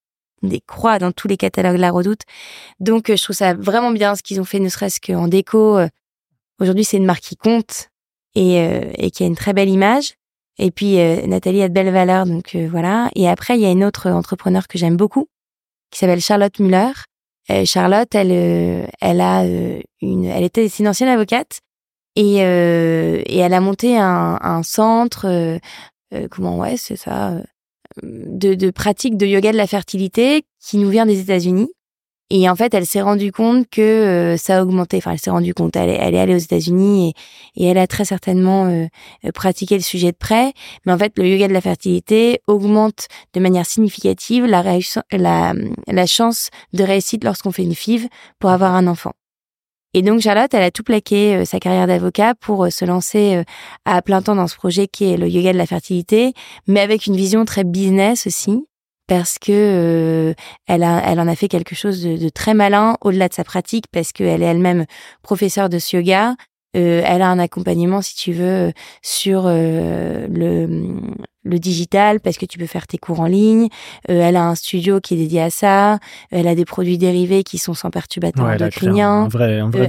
[0.44, 2.22] des croix dans tous les catalogues de la Redoute
[2.80, 5.80] Donc je trouve ça vraiment bien ce qu'ils ont fait, ne serait-ce qu'en déco.
[6.60, 7.90] Aujourd'hui c'est une marque qui compte
[8.36, 8.58] et,
[8.98, 10.16] et qui a une très belle image.
[10.62, 10.98] Et puis
[11.28, 13.10] Nathalie a de belles valeurs, donc voilà.
[13.16, 15.30] Et après il y a une autre entrepreneur que j'aime beaucoup
[15.92, 16.92] qui s'appelle Charlotte Muller.
[17.66, 21.62] Charlotte, elle, euh, elle a euh, une, elle était, une ancienne avocate
[22.16, 25.60] et, euh, et elle a monté un, un centre,
[26.32, 27.34] comment ouais, c'est ça,
[28.04, 31.70] de, de pratique de yoga de la fertilité qui nous vient des États-Unis
[32.32, 34.98] et en fait, elle s'est rendue compte que euh, ça a augmenté.
[34.98, 35.76] Enfin, elle s'est rendue compte.
[35.76, 37.14] Elle est, allée aux États-Unis
[37.56, 38.86] et, elle a très certainement euh,
[39.26, 40.54] euh, pratiqué le sujet de près.
[40.86, 44.64] Mais en fait, le yoga de la fertilité augmente de manière significative la,
[45.12, 48.08] la, chance de réussite lorsqu'on fait une FIV
[48.38, 49.14] pour avoir un enfant.
[49.96, 53.44] Et donc Charlotte, elle a tout plaqué sa carrière d'avocat pour se lancer
[53.86, 56.34] à plein temps dans ce projet qui est le yoga de la fertilité,
[56.68, 58.69] mais avec une vision très business aussi
[59.10, 60.34] parce que euh,
[60.68, 64.12] elle, en a fait quelque chose de, de très malin au-delà de sa pratique parce
[64.12, 64.86] qu'elle est elle-même
[65.24, 66.36] professeure de yoga.
[66.78, 71.02] Euh, elle a un accompagnement, si tu veux, sur euh, le,
[71.50, 73.68] le digital parce que tu peux faire tes cours en ligne.
[74.10, 76.00] Euh, elle a un studio qui est dédié à ça.
[76.32, 79.28] Elle a des produits dérivés qui sont sans perturbateurs endocriniens.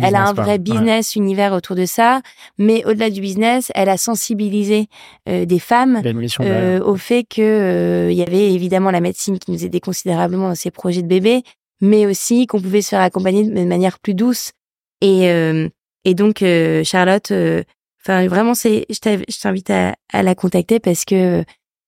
[0.03, 2.21] elle a un vrai business univers autour de ça.
[2.59, 4.87] Mais au-delà du business, elle a sensibilisé
[5.27, 6.01] des femmes
[6.85, 10.71] au fait que il y avait évidemment la médecine qui nous aidait considérablement dans ces
[10.71, 11.43] projets de bébés,
[11.81, 14.53] mais aussi qu'on pouvait se faire accompagner de manière plus douce.
[15.01, 15.31] Et
[16.05, 17.63] et donc euh, Charlotte, euh,
[18.03, 21.45] enfin vraiment c'est, je t'invite à, à, la contacter parce que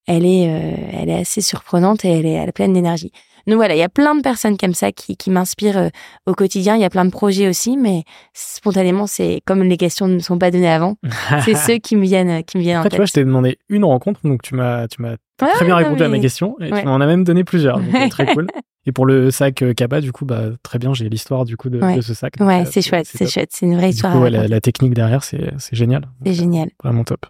[0.06, 3.12] elle est, euh, elle est assez surprenante et elle est, elle est pleine d'énergie.
[3.46, 5.90] Donc voilà, il y a plein de personnes comme ça qui, qui m'inspirent
[6.26, 6.76] au quotidien.
[6.76, 8.04] Il y a plein de projets aussi, mais
[8.34, 10.96] spontanément, c'est comme les questions ne sont pas données avant,
[11.44, 12.78] c'est ceux qui me viennent, qui me viennent.
[12.78, 15.76] Après, tu vois, je t'ai demandé une rencontre, donc tu m'as, tu m'as très bien
[15.76, 18.46] répondu à ma question et tu m'en as même donné plusieurs, donc très cool.
[18.84, 21.78] Et pour le sac Kappa, du coup, bah, très bien, j'ai l'histoire du coup de,
[21.78, 22.34] de ce sac.
[22.40, 24.12] Ouais, euh, c'est chouette, c'est chouette, c'est une vraie histoire.
[24.12, 26.08] Coup, la, la, technique derrière, c'est génial.
[26.24, 26.70] C'est génial.
[26.82, 27.26] Vraiment top.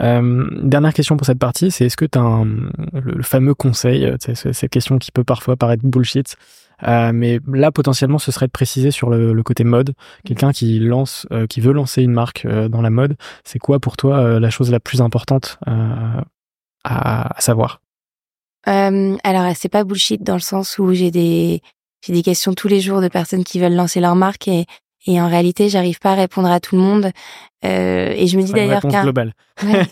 [0.00, 2.46] Euh, dernière question pour cette partie, c'est est-ce que tu as un,
[2.92, 6.36] le, fameux conseil, euh, cette question qui peut parfois paraître bullshit,
[6.86, 9.94] euh, mais là potentiellement ce serait de préciser sur le, le côté mode.
[10.24, 13.96] Quelqu'un qui lance, euh, qui veut lancer une marque dans la mode, c'est quoi pour
[13.96, 15.58] toi la chose la plus importante
[16.88, 17.80] à, à savoir
[18.68, 21.62] euh, Alors, c'est pas bullshit dans le sens où j'ai des
[22.06, 24.66] j'ai des questions tous les jours de personnes qui veulent lancer leur marque et
[25.06, 27.12] et en réalité, j'arrive pas à répondre à tout le monde.
[27.64, 29.04] Euh, et je me dis d'ailleurs qu'un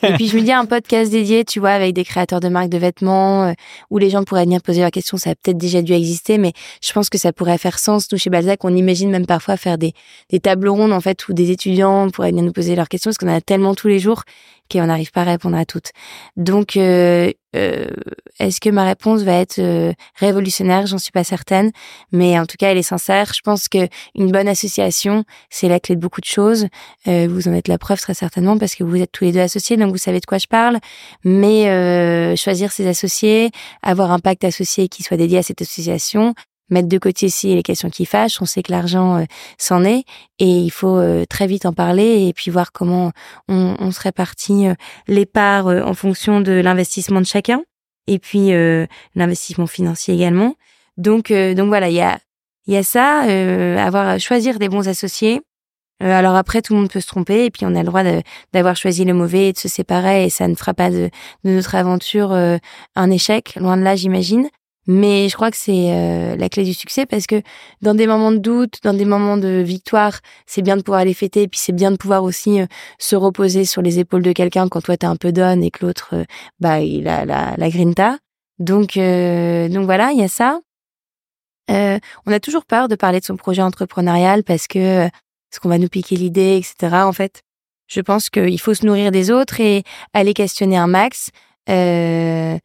[0.02, 2.68] et puis je me dis un podcast dédié, tu vois, avec des créateurs de marques
[2.68, 3.52] de vêtements euh,
[3.90, 6.52] où les gens pourraient venir poser leurs questions, ça a peut-être déjà dû exister, mais
[6.80, 8.12] je pense que ça pourrait faire sens.
[8.12, 9.94] Nous chez Balzac, on imagine même parfois faire des
[10.30, 13.18] des tables rondes en fait où des étudiants pourraient venir nous poser leurs questions parce
[13.18, 14.22] qu'on en a tellement tous les jours
[14.70, 15.90] qu'on n'arrive pas à répondre à toutes.
[16.36, 17.86] Donc, euh, euh,
[18.38, 20.86] est-ce que ma réponse va être euh, révolutionnaire?
[20.86, 21.72] J'en suis pas certaine,
[22.12, 23.32] mais en tout cas, elle est sincère.
[23.34, 26.66] Je pense que une bonne association, c'est la clé de beaucoup de choses.
[27.08, 29.40] Euh, vous en êtes la preuve très certainement parce que vous êtes tous les deux
[29.40, 30.78] associés, donc vous savez de quoi je parle.
[31.24, 33.50] Mais euh, choisir ses associés,
[33.82, 36.34] avoir un pacte associé qui soit dédié à cette association,
[36.70, 38.40] mettre de côté aussi les questions qui fâchent.
[38.40, 39.24] On sait que l'argent euh,
[39.58, 40.04] s'en est
[40.38, 43.12] et il faut euh, très vite en parler et puis voir comment
[43.48, 44.74] on, on se répartit euh,
[45.06, 47.62] les parts en fonction de l'investissement de chacun
[48.06, 48.52] et puis
[49.16, 50.54] l'investissement financier également.
[50.96, 52.20] Donc donc voilà, il y a
[52.68, 53.22] il y a ça,
[53.84, 55.40] avoir choisir des bons associés.
[56.00, 58.02] alors après, tout le monde peut se tromper et puis on a le droit
[58.52, 61.10] d'avoir choisi le mauvais et de se séparer et ça ne fera pas de,
[61.42, 64.48] de notre aventure un échec, loin de là, j'imagine.
[64.86, 67.42] Mais je crois que c'est euh, la clé du succès parce que
[67.82, 71.14] dans des moments de doute, dans des moments de victoire, c'est bien de pouvoir les
[71.14, 72.66] fêter et puis c'est bien de pouvoir aussi euh,
[72.98, 75.84] se reposer sur les épaules de quelqu'un quand toi t'es un peu donne et que
[75.84, 76.24] l'autre euh,
[76.60, 78.18] bah il a la, la grinta.
[78.58, 80.60] Donc donc voilà, il y a ça.
[81.68, 85.08] on a toujours peur de parler de son projet entrepreneurial parce que
[85.52, 86.96] ce qu'on va nous piquer l'idée, etc.
[87.04, 87.42] En fait,
[87.86, 91.30] je pense qu'il faut se nourrir des autres et aller questionner un max.
[91.68, 92.58] Euh,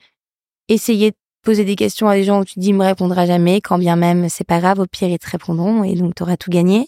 [0.67, 3.61] essayer poser des questions à des gens où tu te dis, il me répondra jamais,
[3.61, 6.37] quand bien même c'est pas grave, au pire ils te répondront et donc tu auras
[6.37, 6.87] tout gagné.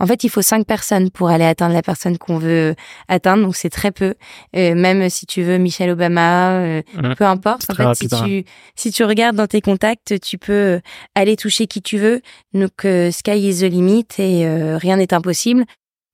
[0.00, 2.74] En fait, il faut cinq personnes pour aller atteindre la personne qu'on veut
[3.06, 4.14] atteindre, donc c'est très peu.
[4.56, 6.82] Euh, même si tu veux Michelle Obama, euh,
[7.18, 7.68] peu importe.
[7.70, 8.42] En fait, si tu hein.
[8.74, 10.80] si tu regardes dans tes contacts, tu peux
[11.14, 12.22] aller toucher qui tu veux.
[12.54, 15.66] Donc euh, sky is the limit et rien n'est impossible.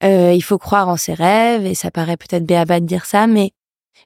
[0.03, 3.53] il faut croire en ses rêves et ça paraît peut-être béaba de dire ça, mais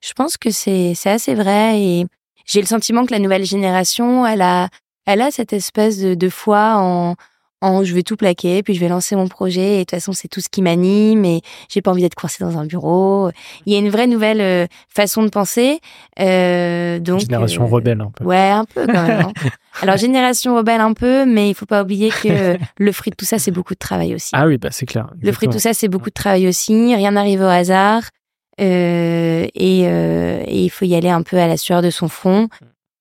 [0.03, 2.07] je pense que c'est c'est assez vrai et
[2.51, 4.69] j'ai le sentiment que la nouvelle génération, elle a,
[5.07, 7.15] elle a cette espèce de, de foi en,
[7.61, 10.13] en je vais tout plaquer, puis je vais lancer mon projet, et de toute façon,
[10.13, 13.31] c'est tout ce qui m'anime, et j'ai pas envie d'être coincée dans un bureau.
[13.67, 15.79] Il y a une vraie nouvelle euh, façon de penser.
[16.19, 18.25] Euh, donc, génération euh, rebelle, un peu.
[18.25, 19.27] Ouais, un peu quand même.
[19.27, 19.33] Hein.
[19.83, 23.27] Alors, génération rebelle un peu, mais il faut pas oublier que le fruit de tout
[23.27, 24.31] ça, c'est beaucoup de travail aussi.
[24.33, 25.07] Ah oui, bah c'est clair.
[25.23, 26.95] Le fruit de tout ça, c'est beaucoup de travail aussi.
[26.97, 28.03] Rien n'arrive au hasard.
[28.61, 32.09] Euh, et, euh, et, il faut y aller un peu à la sueur de son
[32.09, 32.49] front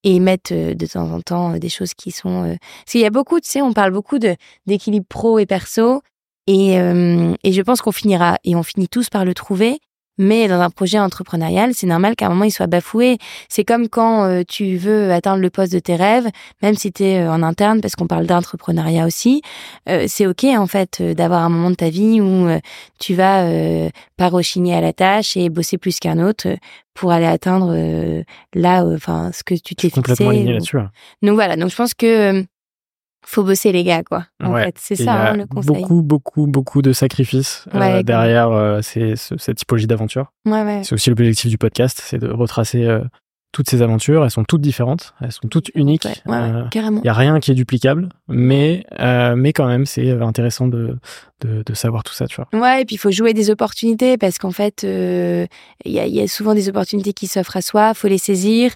[0.04, 2.58] et mettre euh, de temps en temps des choses qui sont...
[2.86, 4.20] Parce qu'il y a beaucoup, tu sais, on parle beaucoup
[4.66, 6.02] d'équilibre pro et perso,
[6.48, 9.80] et, et je pense qu'on finira, et on finit tous par le trouver,
[10.20, 13.18] mais dans un projet entrepreneurial, c'est normal qu'à un moment il soit bafoué.
[13.48, 16.28] C'est comme quand euh, tu veux atteindre le poste de tes rêves,
[16.62, 19.42] même si tu es euh, en interne, parce qu'on parle d'entrepreneuriat aussi.
[19.88, 22.48] Euh, c'est ok en fait d'avoir un moment de ta vie où
[23.00, 23.46] tu vas
[24.18, 26.48] pas rechigner à la tâche et bosser plus qu'un autre
[26.94, 27.74] pour aller atteindre
[28.54, 29.96] là, enfin ce que tu t'es fixé.
[29.96, 30.78] Complètement aligné là-dessus.
[31.22, 31.56] Donc voilà.
[31.56, 32.44] Donc je pense que
[33.26, 34.76] faut bosser les gars quoi en fait.
[34.80, 35.68] C'est ça hein, le conseil.
[35.68, 40.82] beaucoup beaucoup beaucoup de sacrifices euh, derrière euh, cette typologie d'aventure ouais.
[40.84, 43.02] c'est aussi l'objectif du podcast c'est de retracer euh,
[43.52, 44.24] toutes ces aventures.
[44.24, 46.08] Elles sont toutes différentes elles sont toutes uniques
[46.72, 47.02] carrément.
[47.04, 48.86] il y a rien qui est duplicable mais
[49.36, 50.98] mais quand même c'est intéressant de,
[51.42, 52.48] de, de savoir tout ça tu vois.
[52.54, 55.48] Ouais et puis il faut jouer des opportunités parce qu'en fait il
[55.92, 58.72] y a, y, a, souvent des opportunités qui s'offrent à soi faut les saisir.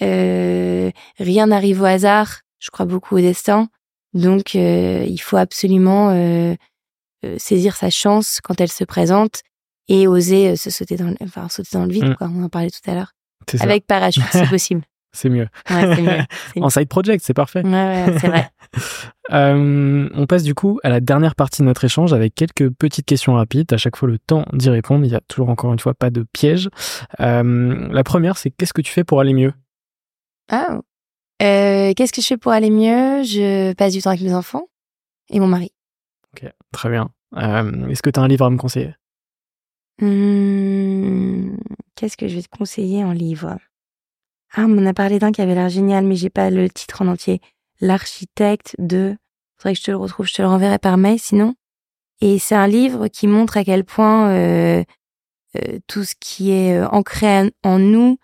[0.00, 3.68] Rien n'arrive au hasard je crois beaucoup au destin
[4.14, 6.54] donc, euh, il faut absolument euh,
[7.24, 9.42] euh, saisir sa chance quand elle se présente
[9.88, 12.08] et oser se sauter dans le, enfin, sauter dans le vide.
[12.10, 12.14] Mmh.
[12.14, 12.30] Quoi.
[12.32, 13.12] On en parlait tout à l'heure.
[13.60, 14.82] Avec parachute, c'est possible.
[15.12, 15.48] c'est mieux.
[15.68, 16.18] Ouais, mieux.
[16.62, 17.62] en side project, c'est parfait.
[17.62, 18.50] Ouais, ouais c'est vrai.
[19.30, 23.34] on passe du coup à la dernière partie de notre échange avec quelques petites questions
[23.34, 23.72] rapides.
[23.72, 25.04] À chaque fois, le temps d'y répondre.
[25.04, 26.70] Il y a toujours encore une fois pas de piège.
[27.18, 29.52] la première, c'est qu'est-ce que tu fais pour aller mieux?
[30.50, 30.78] Ah,
[31.42, 33.22] euh, qu'est-ce que je fais pour aller mieux?
[33.22, 34.68] Je passe du temps avec mes enfants
[35.30, 35.72] et mon mari.
[36.34, 37.10] Ok, très bien.
[37.36, 38.94] Euh, est-ce que tu as un livre à me conseiller?
[40.00, 41.56] Mmh,
[41.96, 43.58] Qu'est-ce que je vais te conseiller en livre?
[44.52, 47.08] Ah, on a parlé d'un qui avait l'air génial, mais j'ai pas le titre en
[47.08, 47.40] entier.
[47.80, 49.16] L'architecte de.
[49.56, 51.54] Faudrait que je te le retrouve, je te le renverrai par mail sinon.
[52.20, 54.84] Et c'est un livre qui montre à quel point euh,
[55.86, 58.18] tout ce qui est ancré en nous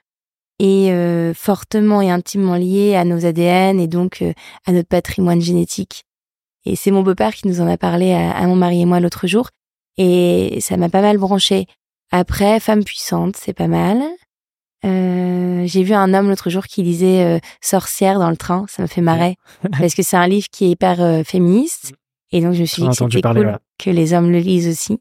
[0.61, 4.33] est euh, fortement et intimement lié à nos ADN et donc euh,
[4.67, 6.05] à notre patrimoine génétique.
[6.65, 9.27] Et c'est mon beau-père qui nous en a parlé à, mon mari et moi l'autre
[9.27, 9.49] jour.
[9.97, 11.67] Et ça m'a pas mal branché.
[12.13, 14.03] Après, femme puissante, c'est pas mal.
[14.85, 18.81] Euh, j'ai vu un homme l'autre jour qui lisait euh, Sorcière dans le train, ça
[18.81, 19.37] me fait marrer
[19.79, 21.93] parce que c'est un livre qui est hyper euh, féministe
[22.33, 24.99] et donc je me suis dit que c'était cool que les hommes le lisent aussi.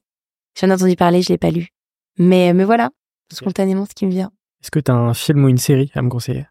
[0.60, 1.70] J'en ai entendu parler, je l'ai pas lu,
[2.18, 2.90] mais mais voilà
[3.32, 4.32] spontanément ce qui me vient.
[4.62, 6.46] Est-ce que tu as un film ou une série à me conseiller?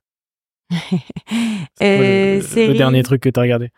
[1.80, 3.70] Euh, le, le, dernier truc que tu as regardé?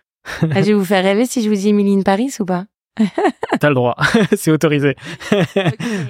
[0.43, 2.65] Ah, je vais vous faire rêver si je vous dis Emily in Paris ou pas?
[3.61, 3.97] T'as le droit,
[4.37, 4.95] c'est autorisé.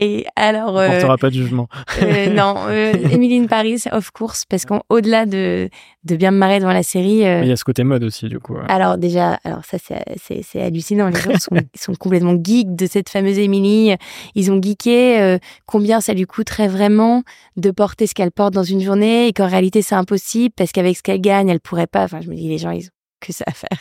[0.00, 1.68] Et alors, on portera pas de jugement.
[2.02, 5.68] euh, non, euh, Emily in Paris, of course, parce qu'au-delà de,
[6.04, 7.24] de bien me marrer devant la série.
[7.26, 8.56] Euh, il y a ce côté mode aussi, du coup.
[8.68, 11.08] Alors déjà, alors ça c'est c'est hallucinant.
[11.08, 13.94] Les gens sont, sont complètement geeks de cette fameuse Emily.
[14.34, 17.22] Ils ont geeké euh, combien ça lui coûterait vraiment
[17.56, 20.96] de porter ce qu'elle porte dans une journée et qu'en réalité c'est impossible parce qu'avec
[20.96, 22.04] ce qu'elle gagne, elle pourrait pas.
[22.04, 22.90] Enfin, je me dis les gens ils ont
[23.20, 23.78] que ça à faire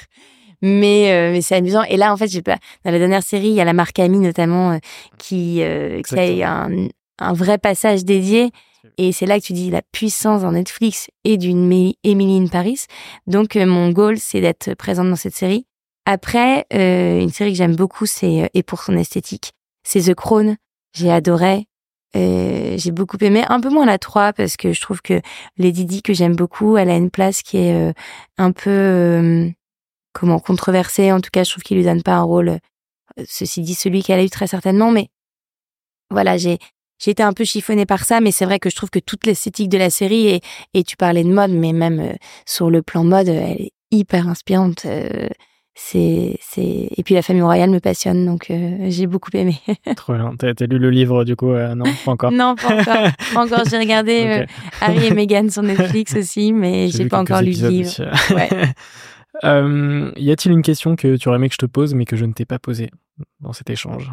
[0.62, 1.84] mais euh, mais c'est amusant.
[1.84, 4.00] Et là en fait j'ai pas dans la dernière série il y a la marque
[4.00, 4.78] Ami notamment euh,
[5.18, 6.88] qui euh, qui a un
[7.20, 8.52] un vrai passage dédié.
[8.98, 12.86] Et c'est là que tu dis la puissance dans Netflix et d'une Emily in Paris.
[13.28, 15.66] Donc mon goal c'est d'être présente dans cette série.
[16.06, 19.52] Après une série que j'aime beaucoup c'est et pour son esthétique
[19.84, 20.56] c'est The Crown.
[20.94, 21.68] J'ai adoré.
[22.16, 25.22] Euh, j'ai beaucoup aimé, un peu moins la 3 parce que je trouve que
[25.58, 27.94] Lady Di que j'aime beaucoup, elle a une place qui est euh,
[28.38, 29.50] un peu euh,
[30.20, 31.12] comment controversée.
[31.12, 32.60] En tout cas, je trouve qu'il lui donne pas un rôle.
[33.26, 35.10] Ceci dit, celui qu'elle a eu très certainement, mais
[36.12, 36.58] voilà, j'ai
[37.00, 39.26] j'ai été un peu chiffonnée par ça, mais c'est vrai que je trouve que toute
[39.26, 40.42] l'esthétique de la série et
[40.74, 42.16] et tu parlais de mode, mais même
[42.46, 44.86] sur le plan mode, elle est hyper inspirante
[45.80, 49.56] c'est c'est et puis la famille royale me passionne donc euh, j'ai beaucoup aimé.
[49.96, 50.34] Trop bien.
[50.38, 52.32] T'as, as lu le livre du coup euh, Non, pas encore.
[52.32, 53.12] non, pas encore.
[53.34, 53.64] pas encore.
[53.70, 54.42] J'ai regardé okay.
[54.42, 54.46] euh,
[54.82, 57.92] Harry et Meghan sur Netflix aussi, mais j'ai, j'ai pas encore lu le livre.
[58.36, 58.50] Ouais.
[59.44, 62.26] Y a-t-il une question que tu aurais aimé que je te pose mais que je
[62.26, 62.92] ne t'ai pas posée
[63.40, 64.12] dans cet échange?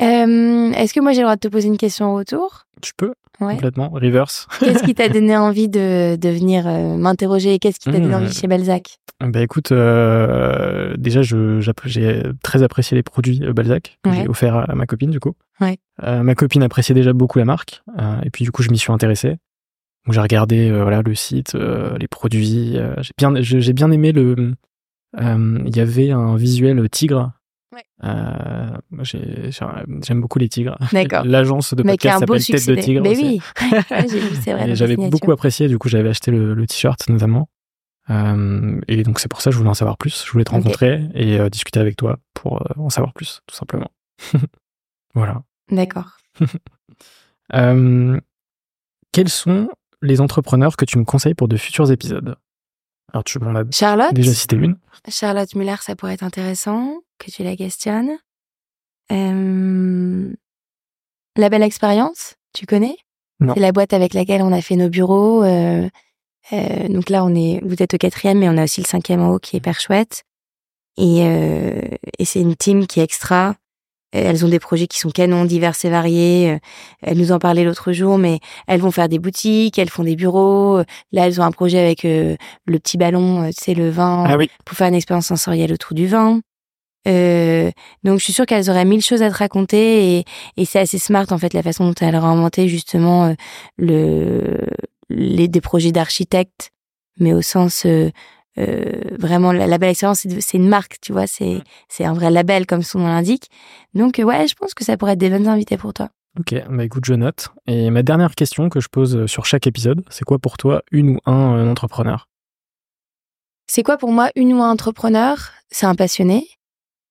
[0.00, 2.66] Est-ce que moi j'ai le droit de te poser une question en retour?
[2.80, 3.14] Tu peux.
[3.40, 3.54] Ouais.
[3.54, 3.88] Complètement.
[3.90, 4.46] Reverse.
[4.60, 7.58] Qu'est-ce qui t'a donné envie de, de venir m'interroger?
[7.58, 8.98] Qu'est-ce qui t'a donné envie chez Balzac?
[9.28, 14.16] Bah écoute, euh, déjà j'ai très apprécié les produits Balzac que ouais.
[14.16, 15.34] j'ai offert à, à, ma copine du coup.
[15.60, 15.78] Ouais.
[16.02, 18.78] Euh, ma copine appréciait déjà beaucoup la marque euh, et puis du coup je m'y
[18.78, 19.36] suis intéressé.
[20.06, 22.76] Donc j'ai regardé voilà le site, les produits.
[23.00, 24.54] j'ai bien j'ai bien aimé le.
[25.18, 27.32] Il y avait un visuel tigre.
[27.72, 27.84] Ouais.
[29.02, 30.76] j'aime beaucoup les tigres.
[31.24, 33.02] L'agence de podcast s'appelle Tête de Tigre.
[33.02, 33.40] Mais oui,
[34.42, 34.74] c'est vrai.
[34.74, 37.48] J'avais beaucoup apprécié, du coup j'avais acheté le, le t-shirt notamment.
[38.10, 40.24] Euh, et donc c'est pour ça que je voulais en savoir plus.
[40.26, 43.54] Je voulais te rencontrer et euh, discuter avec toi pour euh, en savoir plus, tout
[43.54, 43.90] simplement.
[45.14, 45.42] voilà.
[45.70, 46.18] D'accord.
[49.12, 49.68] quels sont
[50.02, 52.36] les entrepreneurs que tu me conseilles pour de futurs épisodes
[53.12, 54.76] Alors tu m'en as Charlotte déjà cité une.
[55.08, 58.18] Charlotte Muller, ça pourrait être intéressant que tu la questionnes.
[59.10, 59.18] la
[61.48, 62.96] belle expérience, tu connais?
[63.40, 63.54] Non.
[63.54, 65.42] C'est la boîte avec laquelle on a fait nos bureaux.
[65.42, 65.88] Euh,
[66.52, 69.20] euh, donc là, on est, vous êtes au quatrième, mais on a aussi le cinquième
[69.20, 70.24] en haut qui est hyper chouette.
[70.96, 71.80] Et, euh,
[72.18, 73.56] et c'est une team qui est extra.
[74.12, 76.58] Elles ont des projets qui sont canons, divers et variés.
[77.02, 80.16] Elles nous en parlaient l'autre jour, mais elles vont faire des boutiques, elles font des
[80.16, 80.82] bureaux.
[81.12, 82.36] Là, elles ont un projet avec euh,
[82.66, 84.50] le petit ballon, sais, le vin, ah oui.
[84.64, 86.40] pour faire une expérience sensorielle autour du vin.
[87.08, 87.70] Euh,
[88.04, 90.24] donc je suis sûre qu'elles auraient mille choses à te raconter et,
[90.56, 93.34] et c'est assez smart en fait la façon dont elles ont inventé justement euh,
[93.76, 94.60] le
[95.10, 96.70] les des projets d'architectes
[97.18, 98.10] mais au sens euh,
[98.58, 102.30] euh, vraiment la, la belle expérience c'est une marque tu vois c'est c'est un vrai
[102.30, 103.50] label comme son nom l'indique.
[103.94, 106.10] Donc ouais je pense que ça pourrait être des bonnes invités pour toi.
[106.40, 107.50] Ok, bah écoute, je note.
[107.66, 111.16] Et ma dernière question que je pose sur chaque épisode, c'est quoi pour toi une
[111.16, 112.28] ou un, entrepreneur?
[113.66, 115.50] C'est quoi pour moi une ou un entrepreneur?
[115.70, 116.48] C'est un passionné,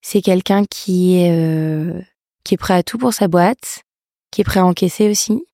[0.01, 2.01] c'est quelqu'un qui est euh,
[2.43, 3.83] qui est prêt à tout pour sa boîte,
[4.31, 5.45] qui est prêt à encaisser aussi,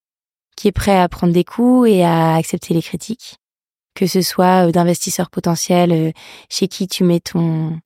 [0.56, 3.36] qui est prêt à prendre des coups et à accepter les critiques,
[3.98, 6.12] que ce soit d'investisseurs potentiels euh,
[6.50, 7.80] chez qui tu mets ton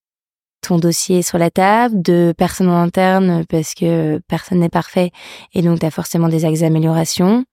[0.61, 5.09] ton dossier sur la table, de personnes en interne parce que personne n'est parfait
[5.55, 7.45] et donc tu as forcément des axes d'amélioration.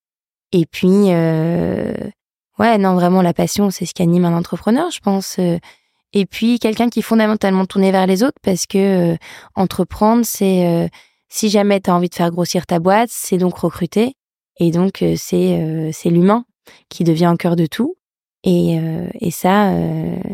[0.53, 1.95] Et puis euh,
[2.59, 5.39] ouais, non vraiment la passion, c'est ce qui anime un entrepreneur, je pense
[6.13, 9.17] et puis quelqu'un qui est fondamentalement tourné vers les autres parce que euh,
[9.55, 10.89] entreprendre c'est euh,
[11.29, 14.15] si jamais tu as envie de faire grossir ta boîte, c'est donc recruter.
[14.59, 16.45] Et donc euh, c'est c'est l'humain
[16.89, 17.98] qui devient au cœur de tout
[18.45, 18.79] et
[19.21, 19.73] et ça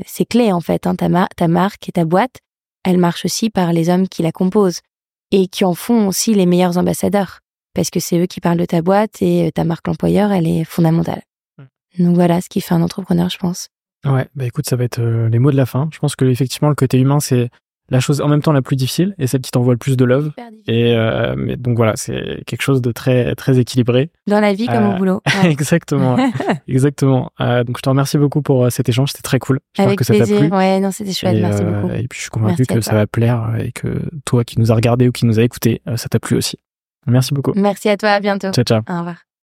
[0.07, 2.39] c'est clé en fait hein, ta mar ta marque et ta boîte,
[2.85, 4.81] elle marche aussi par les hommes qui la composent
[5.31, 7.41] et qui en font aussi les meilleurs ambassadeurs
[7.75, 10.65] parce que c'est eux qui parlent de ta boîte et ta marque employeur, elle est
[10.65, 11.23] fondamentale.
[11.99, 13.69] Donc voilà ce qui fait un entrepreneur, je pense.
[14.05, 15.89] Ouais, bah écoute, ça va être euh, les mots de la fin.
[15.93, 17.51] Je pense que effectivement le côté humain c'est
[17.91, 20.05] la chose en même temps la plus difficile et celle qui t'envoie le plus de
[20.05, 20.33] love.
[20.67, 24.11] Et euh, mais donc voilà, c'est quelque chose de très très équilibré.
[24.27, 25.23] Dans la vie comme Euh, au boulot.
[25.43, 25.51] Ouais.
[25.51, 26.17] exactement,
[26.69, 27.31] exactement.
[27.41, 29.61] Euh, donc je te remercie beaucoup pour euh, cet échange, c'était très cool.
[29.75, 30.49] J'espère Avec que ça t'a plu.
[30.49, 31.37] Ouais, non, c'était chouette.
[31.37, 31.95] Et, Merci euh, beaucoup.
[31.95, 34.75] Et puis je suis convaincu que ça va plaire et que toi qui nous as
[34.75, 36.59] regardé ou qui nous a écouté, euh, ça t'a plu aussi.
[37.07, 37.53] Merci beaucoup.
[37.55, 38.11] Merci à toi.
[38.11, 38.51] À bientôt.
[38.53, 38.81] Ciao ciao.
[38.89, 39.34] Au revoir.